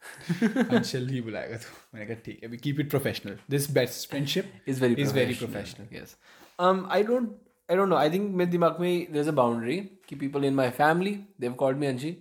अंशल 0.77 1.07
ही 1.09 1.21
बुलाएगा 1.21 1.57
तू 1.57 1.75
मैंने 1.93 2.05
कहा 2.07 2.21
ठीक 2.25 2.43
है 2.43 2.49
we 2.49 2.57
keep 2.57 2.79
it 2.79 2.89
professional 2.89 3.37
this 3.49 3.69
best 3.71 4.09
friendship 4.09 4.51
is 4.67 4.79
very 4.81 4.95
professional. 4.95 5.41
professional. 5.43 5.93
Yes. 5.97 6.15
Um, 6.59 6.85
I 6.97 7.01
don't. 7.09 7.29
I 7.69 7.75
don't 7.79 7.89
know. 7.89 7.99
I 7.99 8.09
think 8.15 8.33
मेरे 8.39 8.51
दिमाग 8.51 8.79
में 8.79 9.13
there's 9.13 9.29
a 9.33 9.35
boundary 9.41 9.77
कि 10.09 10.19
people 10.23 10.47
in 10.49 10.57
my 10.61 10.69
family 10.79 11.13
they've 11.39 11.57
called 11.61 11.79
me 11.83 11.87
अंशी 11.87 12.15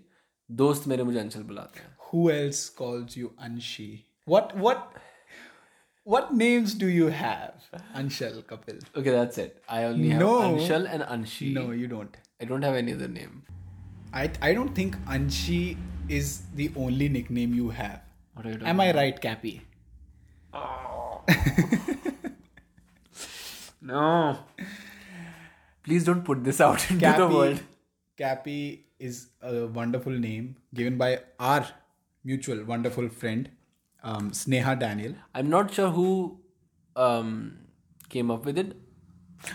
दोस्त 0.50 0.86
मेरे 0.88 1.02
मुझे 1.02 1.18
अंशल 1.20 1.42
बुलाते 1.50 1.80
हैं 1.80 1.90
Who 2.06 2.22
else 2.30 2.62
calls 2.78 3.16
you 3.18 3.32
Anshi? 3.48 3.88
What 4.26 4.54
what 4.64 4.96
what 6.04 6.34
names 6.34 6.74
do 6.74 6.86
you 6.88 7.06
have? 7.08 7.54
Anshal 7.94 8.42
Kapil. 8.44 8.82
Okay, 8.96 9.10
that's 9.10 9.38
it. 9.38 9.62
I 9.68 9.84
only 9.84 10.08
have 10.10 10.20
No. 10.20 10.40
Anshal 10.42 10.86
and 10.92 11.02
Anshi. 11.02 11.52
No, 11.52 11.70
you 11.70 11.86
don't. 11.86 12.16
I 12.40 12.44
don't 12.44 12.62
have 12.62 12.74
any 12.74 12.92
other 12.92 13.08
name. 13.08 13.42
I 14.12 14.30
I 14.42 14.52
don't 14.54 14.74
think 14.74 14.96
Anshi 15.06 15.76
is 16.08 16.42
the 16.54 16.70
only 16.76 17.08
nickname 17.08 17.54
you 17.54 17.70
have. 17.70 18.00
What 18.34 18.46
are 18.46 18.50
you 18.52 18.58
Am 18.64 18.80
I 18.80 18.92
right, 18.92 19.20
Cappy? 19.20 19.62
No. 23.84 24.38
Please 25.82 26.04
don't 26.04 26.24
put 26.24 26.44
this 26.44 26.60
out 26.60 26.88
into 26.90 27.12
the 27.18 27.28
world. 27.28 27.60
Cappy 28.16 28.86
is 28.98 29.28
a 29.40 29.66
wonderful 29.66 30.12
name 30.12 30.56
given 30.72 30.96
by 30.96 31.20
our 31.40 31.66
mutual 32.24 32.64
wonderful 32.64 33.08
friend, 33.08 33.50
um, 34.03 34.31
Sneha 34.31 34.77
Daniel. 34.79 35.15
I'm 35.33 35.49
not 35.49 35.73
sure 35.73 35.89
who 35.89 36.39
um, 36.95 37.57
came 38.09 38.31
up 38.31 38.45
with 38.45 38.57
it. 38.57 38.75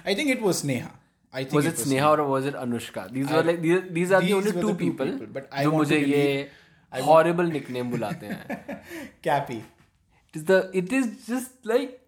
I 0.04 0.14
think 0.14 0.30
it 0.30 0.40
was 0.40 0.62
Sneha. 0.62 0.90
I 1.32 1.44
think 1.44 1.54
Was 1.54 1.66
it 1.66 1.76
Sneha 1.76 2.18
or 2.18 2.26
was 2.28 2.46
it 2.46 2.54
Anushka? 2.54 3.10
These 3.12 3.30
were 3.30 3.42
like 3.42 3.62
these, 3.62 3.82
these 3.90 4.12
are 4.12 4.20
the 4.20 4.26
these 4.26 4.34
only 4.34 4.52
were 4.52 4.60
two 4.60 4.66
the 4.66 4.72
two 4.72 4.78
people, 4.78 5.06
people, 5.06 5.26
but 5.26 5.48
I 5.50 5.64
जो 5.64 5.72
want 5.72 5.88
to 5.88 5.94
मुझे 5.94 6.06
ये 6.06 6.48
horrible 7.04 7.46
nickname 7.46 7.90
बुलाते 7.90 8.26
हैं. 8.26 8.82
Cappy. 9.22 9.64
It 10.28 10.36
is 10.40 10.44
the 10.44 10.70
it 10.74 10.92
is 10.92 11.26
just 11.26 11.64
like 11.64 11.98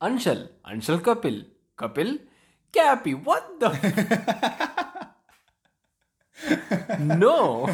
Anshal, 0.00 0.48
Anshal 0.66 1.00
Kapil, 1.00 1.44
Kapil, 1.78 2.18
Cappy. 2.72 3.14
What 3.14 3.60
the? 3.60 3.70
no. 6.98 7.66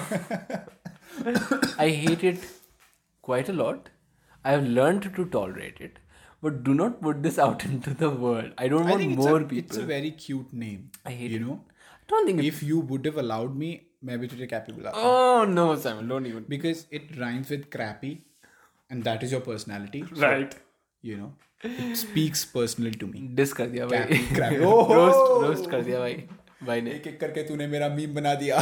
I 1.79 1.89
hate 1.89 2.25
it 2.25 2.45
quite 3.23 3.49
a 3.49 3.57
lot. 3.63 3.89
I 4.45 4.53
have 4.53 4.67
learned 4.81 5.09
to 5.17 5.25
tolerate 5.37 5.81
it, 5.87 5.99
but 6.43 6.63
do 6.69 6.75
not 6.75 7.01
put 7.07 7.23
this 7.23 7.39
out 7.47 7.65
into 7.71 7.95
the 8.05 8.11
world. 8.11 8.53
I 8.59 8.69
don't 8.69 8.87
I 8.87 8.91
want 8.93 9.03
think 9.03 9.19
more 9.19 9.37
it's 9.41 9.45
a, 9.45 9.49
people. 9.55 9.59
it's 9.65 9.77
a 9.85 9.87
very 9.91 10.11
cute 10.27 10.53
name. 10.53 10.91
I 11.05 11.11
hate 11.23 11.31
you 11.33 11.41
it. 11.43 11.47
know. 11.49 11.59
I 11.75 12.11
don't 12.13 12.27
think. 12.31 12.41
It, 12.45 12.47
If 12.53 12.63
you 12.63 12.79
would 12.93 13.11
have 13.13 13.19
allowed 13.25 13.57
me, 13.65 13.71
मैं 14.09 14.19
भी 14.21 14.27
तुझे 14.29 14.47
Cappy 14.55 14.73
बुलाता 14.79 15.05
oh 15.11 15.45
no, 15.53 15.67
Simon, 15.85 16.09
don't 16.15 16.27
even. 16.33 16.45
because 16.57 16.83
it 16.99 17.09
rhymes 17.23 17.51
with 17.55 17.69
crappy, 17.77 18.11
and 18.91 19.05
that 19.11 19.25
is 19.29 19.33
your 19.37 19.41
personality. 19.51 20.03
So, 20.15 20.21
Right. 20.27 20.55
you 21.11 21.17
know, 21.23 21.31
it 21.71 21.97
speaks 22.03 22.45
personally 22.57 22.93
to 23.03 23.09
me. 23.15 23.25
Diss 23.41 23.53
कर 23.61 23.67
दिया 23.75 23.87
भाई 23.87 24.03
Cappy, 24.05 24.21
crappy. 24.39 24.61
Oh! 24.69 24.77
Roast 24.93 25.43
roast 25.49 25.71
कर 25.71 25.83
दिया 25.89 25.99
भाई 26.05 26.15
भाई 26.69 26.81
ने 26.87 26.91
एक 27.01 27.07
एक 27.07 27.19
करके 27.21 27.43
तूने 27.49 27.67
मेरा 27.75 27.89
मीम 27.97 28.15
बना 28.15 28.35
दिया. 28.45 28.57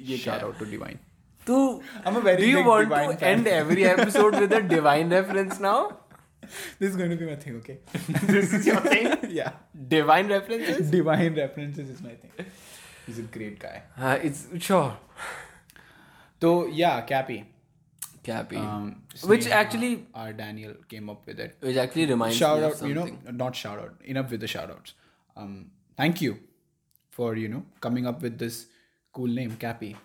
ये 0.00 0.18
क्या 0.18 0.38
Shout 0.38 0.48
out 0.48 0.58
to 0.62 0.70
Divine. 0.72 0.98
तू 1.47 1.57
I'm 2.05 2.15
a 2.17 2.21
very 2.21 2.41
do 2.41 2.47
you 2.49 2.63
want 2.65 2.89
to 2.89 3.17
fan. 3.17 3.23
end 3.33 3.47
every 3.47 3.85
episode 3.91 4.39
with 4.43 4.53
a 4.59 4.61
divine 4.75 5.09
reference 5.19 5.59
now 5.67 5.79
This 6.79 6.87
is 6.89 6.95
going 6.99 7.11
to 7.11 7.15
be 7.19 7.25
my 7.27 7.35
thing, 7.41 7.55
okay? 7.57 7.73
this 8.31 8.53
is 8.57 8.65
your 8.69 8.79
thing 8.85 9.11
yeah. 9.39 9.51
divine 9.93 10.31
references 10.35 10.89
Divine 10.95 11.35
references 11.41 11.91
is 11.95 12.01
my 12.07 12.15
thing. 12.23 12.47
He's 13.05 13.19
a 13.23 13.27
great 13.37 13.59
guy. 13.65 13.75
uh, 14.07 14.17
it's 14.29 14.41
sure 14.67 14.89
So 16.41 16.51
yeah, 16.67 17.01
Cappy. 17.13 17.39
Cappy 18.23 18.57
Um, 18.57 19.03
which 19.33 19.47
actually 19.47 19.91
our 20.13 20.33
Daniel 20.33 20.73
came 20.93 21.09
up 21.13 21.25
with 21.31 21.39
it. 21.39 21.55
which 21.67 21.77
actually 21.83 22.05
reminds 22.11 22.37
shout 22.41 22.59
me 22.59 22.65
out, 22.65 22.71
of 22.73 22.77
something 22.77 23.07
you 23.07 23.31
know, 23.31 23.31
not 23.45 23.55
shout 23.55 23.79
out. 23.79 23.95
Enough 24.15 24.31
with 24.35 24.41
the 24.41 24.47
shout 24.47 24.69
outs. 24.75 24.93
Um, 25.35 25.71
thank 25.97 26.21
you 26.21 26.37
for 27.19 27.35
you 27.35 27.47
know 27.55 27.63
coming 27.87 28.07
up 28.13 28.21
with 28.29 28.37
this 28.45 28.59
Cool 29.19 29.27
name, 29.41 29.55
Cappy. 29.65 29.95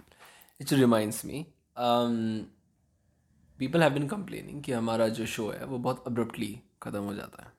It 0.61 0.71
reminds 0.73 1.25
me. 1.25 1.39
Um, 1.77 2.47
people 3.59 3.81
have 3.87 3.95
been 3.95 4.09
complaining 4.09 4.63
कि 4.65 4.73
हमारा 4.73 5.09
जो 5.19 5.27
show 5.27 5.51
है 5.51 5.65
वो 5.67 5.79
बहुत 5.87 6.05
abruptly 6.09 6.53
खत्म 6.83 7.03
हो 7.05 7.15
जाता 7.15 7.43
है 7.45 7.53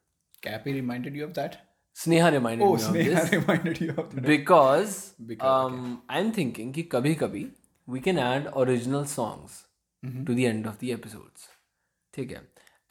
Cappy 0.48 0.74
reminded 0.80 1.16
you 1.20 1.28
of 1.28 1.34
that? 1.40 1.58
Sneha 1.96 2.30
reminded 2.32 2.66
Oh, 2.68 2.74
me 2.76 2.82
of 2.82 2.90
Sneha 2.96 3.22
this 3.22 3.32
reminded 3.36 3.82
you 3.82 3.90
of 3.92 4.10
that. 4.16 4.26
because, 4.32 4.98
Because, 5.32 5.72
um, 5.76 6.02
I'm 6.10 6.32
thinking 6.40 6.74
कि 6.74 6.84
कभी 6.96 7.14
कभी 7.24 7.46
we 7.88 8.02
can 8.08 8.20
add 8.26 8.52
original 8.66 9.06
songs 9.18 9.64
Mm-hmm. 10.06 10.26
to 10.26 10.34
the 10.40 10.46
end 10.48 10.68
of 10.72 10.76
the 10.82 10.92
episodes. 10.96 11.48
ठीक 12.14 12.32
है 12.32 12.42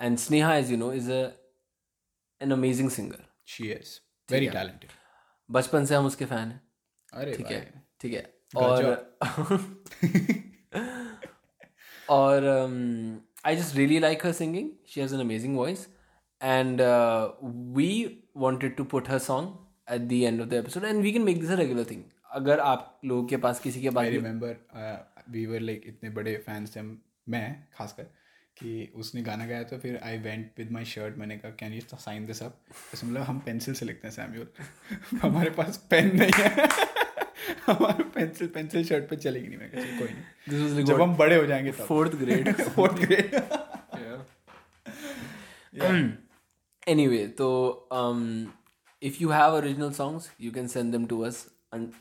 and 0.00 0.18
Sneha 0.22 0.54
as 0.62 0.70
you 0.70 0.76
know 0.80 0.88
is 1.00 1.08
a 1.08 1.20
an 2.40 2.52
amazing 2.56 2.88
singer. 2.96 3.20
She 3.44 3.68
is. 3.74 3.92
Very 4.28 4.48
talented. 4.56 4.90
बचपन 5.48 5.84
से 5.86 5.94
हम 5.94 6.06
उसके 6.06 6.24
fan 6.24 6.48
हैं 6.48 6.60
अरे 7.20 7.34
ठीक 7.36 7.46
है 7.50 7.60
ठीक 8.00 8.12
है 8.14 8.22
और 8.56 9.16
और 12.08 12.44
I 13.44 13.56
just 13.56 13.76
really 13.76 13.98
like 13.98 14.26
her 14.26 14.32
singing 14.32 14.70
she 14.88 15.00
has 15.00 15.14
an 15.14 15.20
amazing 15.20 15.56
voice 15.56 15.88
and 16.42 16.80
we 17.76 18.22
wanted 18.36 18.76
to 18.76 18.84
put 18.84 19.08
her 19.08 19.18
song 19.18 19.58
at 19.92 20.00
the 20.00 20.12
end 20.12 20.40
of 20.40 20.48
the 20.48 20.52
episode 20.52 20.84
and 20.84 21.02
we 21.02 21.12
can 21.12 21.22
make 21.22 21.40
this 21.40 21.50
a 21.50 21.54
regular 21.54 21.86
thing 21.90 22.02
अगर 22.30 22.60
आप 22.60 23.00
लोगों 23.04 23.24
के 23.24 23.36
पास 23.36 23.60
किसी 23.60 23.82
के 23.82 23.88
I 23.88 23.94
पास 23.94 24.06
remember 24.06 24.56
we 25.30 25.46
were 25.46 25.60
like 25.60 25.82
इतने 25.86 26.10
बड़े 26.10 26.36
फैंस 26.36 26.76
थे 26.76 26.80
मैं 27.28 27.68
खासकर 27.74 28.02
कि 28.58 28.92
उसने 28.94 29.22
गाना 29.22 29.46
गाया 29.46 29.62
तो 29.62 29.78
फिर 29.78 30.00
I 30.02 30.18
went 30.18 30.50
with 30.58 30.70
my 30.70 30.84
shirt 30.84 31.16
मैंने 31.16 31.38
कहा 31.38 31.50
can 31.50 31.72
you 31.72 31.80
sign 31.80 32.26
this 32.26 32.42
up 32.42 32.60
ऐसे 32.94 33.06
मतलब 33.06 33.20
हम 33.20 33.38
पेंसिल 33.38 33.74
से 33.74 33.86
लिखते 33.86 34.08
हैं 34.08 34.14
सैम्यूल 34.14 34.48
हमारे 35.18 35.50
पास 35.50 35.86
पेन 35.90 36.16
नहीं 36.16 36.30
है। 36.36 36.68
हमारा 37.66 38.04
पेंसिल 38.14 38.48
पेंसिल 38.48 38.84
शर्ट 38.84 39.08
पे 39.08 39.16
चलेगी 39.16 39.48
नहीं 39.48 39.58
मैं 39.58 39.70
कोई 39.70 40.08
नहीं। 40.08 40.74
दिस 40.74 40.90
वाज 40.90 41.00
हम 41.00 41.14
बड़े 41.16 41.36
हो 41.36 41.46
जाएँगे 41.46 41.72
तब। 41.72 41.84
फोर्थ 41.84 42.14
ग्रेड 42.14 42.62
फोर्थ 42.62 42.92
ग्रेड 42.92 43.34
या 45.74 45.90
एनीवे 46.88 47.26
तो 47.28 47.48
if 49.02 49.16
you 49.20 49.28
have 49.28 49.54
original 49.54 49.92
songs 49.92 50.30
you 50.40 50.52
can 50.52 50.66
send 50.66 50.92
them 50.92 51.06
to 51.06 51.20
us 51.20 51.46
and 51.74 51.92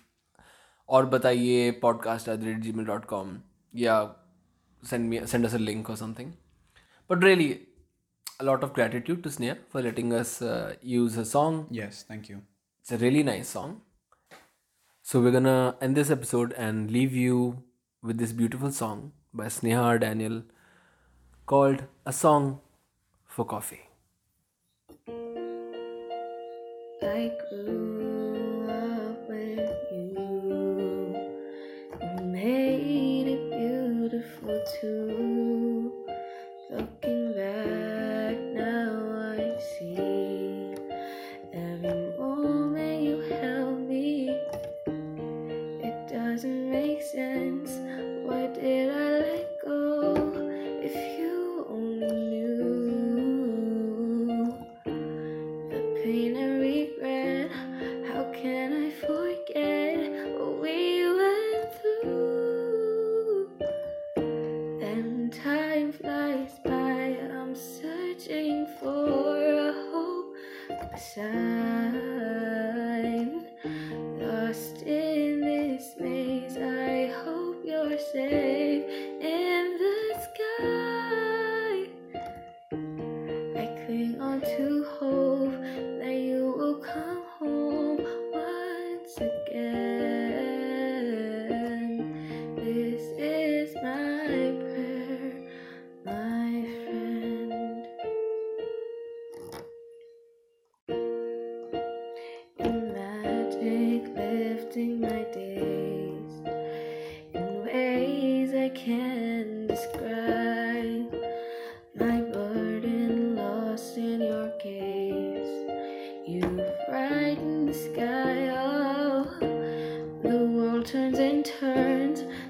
और 0.89 1.05
बताइए 1.05 1.71
podcast 1.71 2.29
at 2.29 2.39
the 2.39 2.43
rate 2.43 2.57
Gmail 2.71 2.85
dot 2.85 3.05
com 3.05 3.37
या 3.75 4.01
send 4.83 5.09
me 5.09 5.25
send 5.27 5.45
us 5.45 5.55
a 5.55 5.57
link 5.57 5.89
और 5.89 5.95
something 5.95 6.31
but 7.09 7.23
really 7.23 7.49
a 8.41 8.43
lot 8.43 8.63
of 8.63 8.71
gratitude 8.71 9.23
to 9.23 9.29
Sneha 9.29 9.55
for 9.73 9.81
letting 9.81 10.13
us 10.13 10.39
use 10.85 11.19
a 11.19 11.23
song 11.23 11.67
yes 11.71 12.05
thank 12.11 12.29
you 12.31 12.37
it's 12.37 12.93
a 12.93 12.97
really 12.97 13.23
nice 13.23 13.53
song 13.53 13.81
so 15.07 15.21
we're 15.21 15.31
gonna 15.33 15.77
end 15.79 15.95
this 15.95 16.09
episode 16.09 16.53
and 16.53 16.89
leave 16.89 17.13
you 17.13 17.61
with 18.01 18.17
this 18.17 18.31
beautiful 18.31 18.71
song 18.71 19.11
by 19.31 19.45
Sneha 19.45 19.99
Daniel 19.99 20.41
called 21.45 21.83
a 22.07 22.11
song 22.11 22.59
for 23.27 23.45
coffee 23.45 23.81
I 27.03 27.31
grew 27.49 28.67
up 28.67 29.29
with 29.29 29.69
you. 29.91 31.15
You 32.01 32.25
made 32.25 33.27
it 33.27 33.51
beautiful 33.51 34.63
too. 34.81 35.34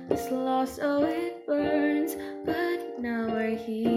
This 0.08 0.30
loss, 0.30 0.80
oh, 0.82 1.04
it 1.04 1.46
burns. 1.48 2.16
But 2.46 3.00
now 3.00 3.28
we're 3.28 3.56
here. 3.56 3.95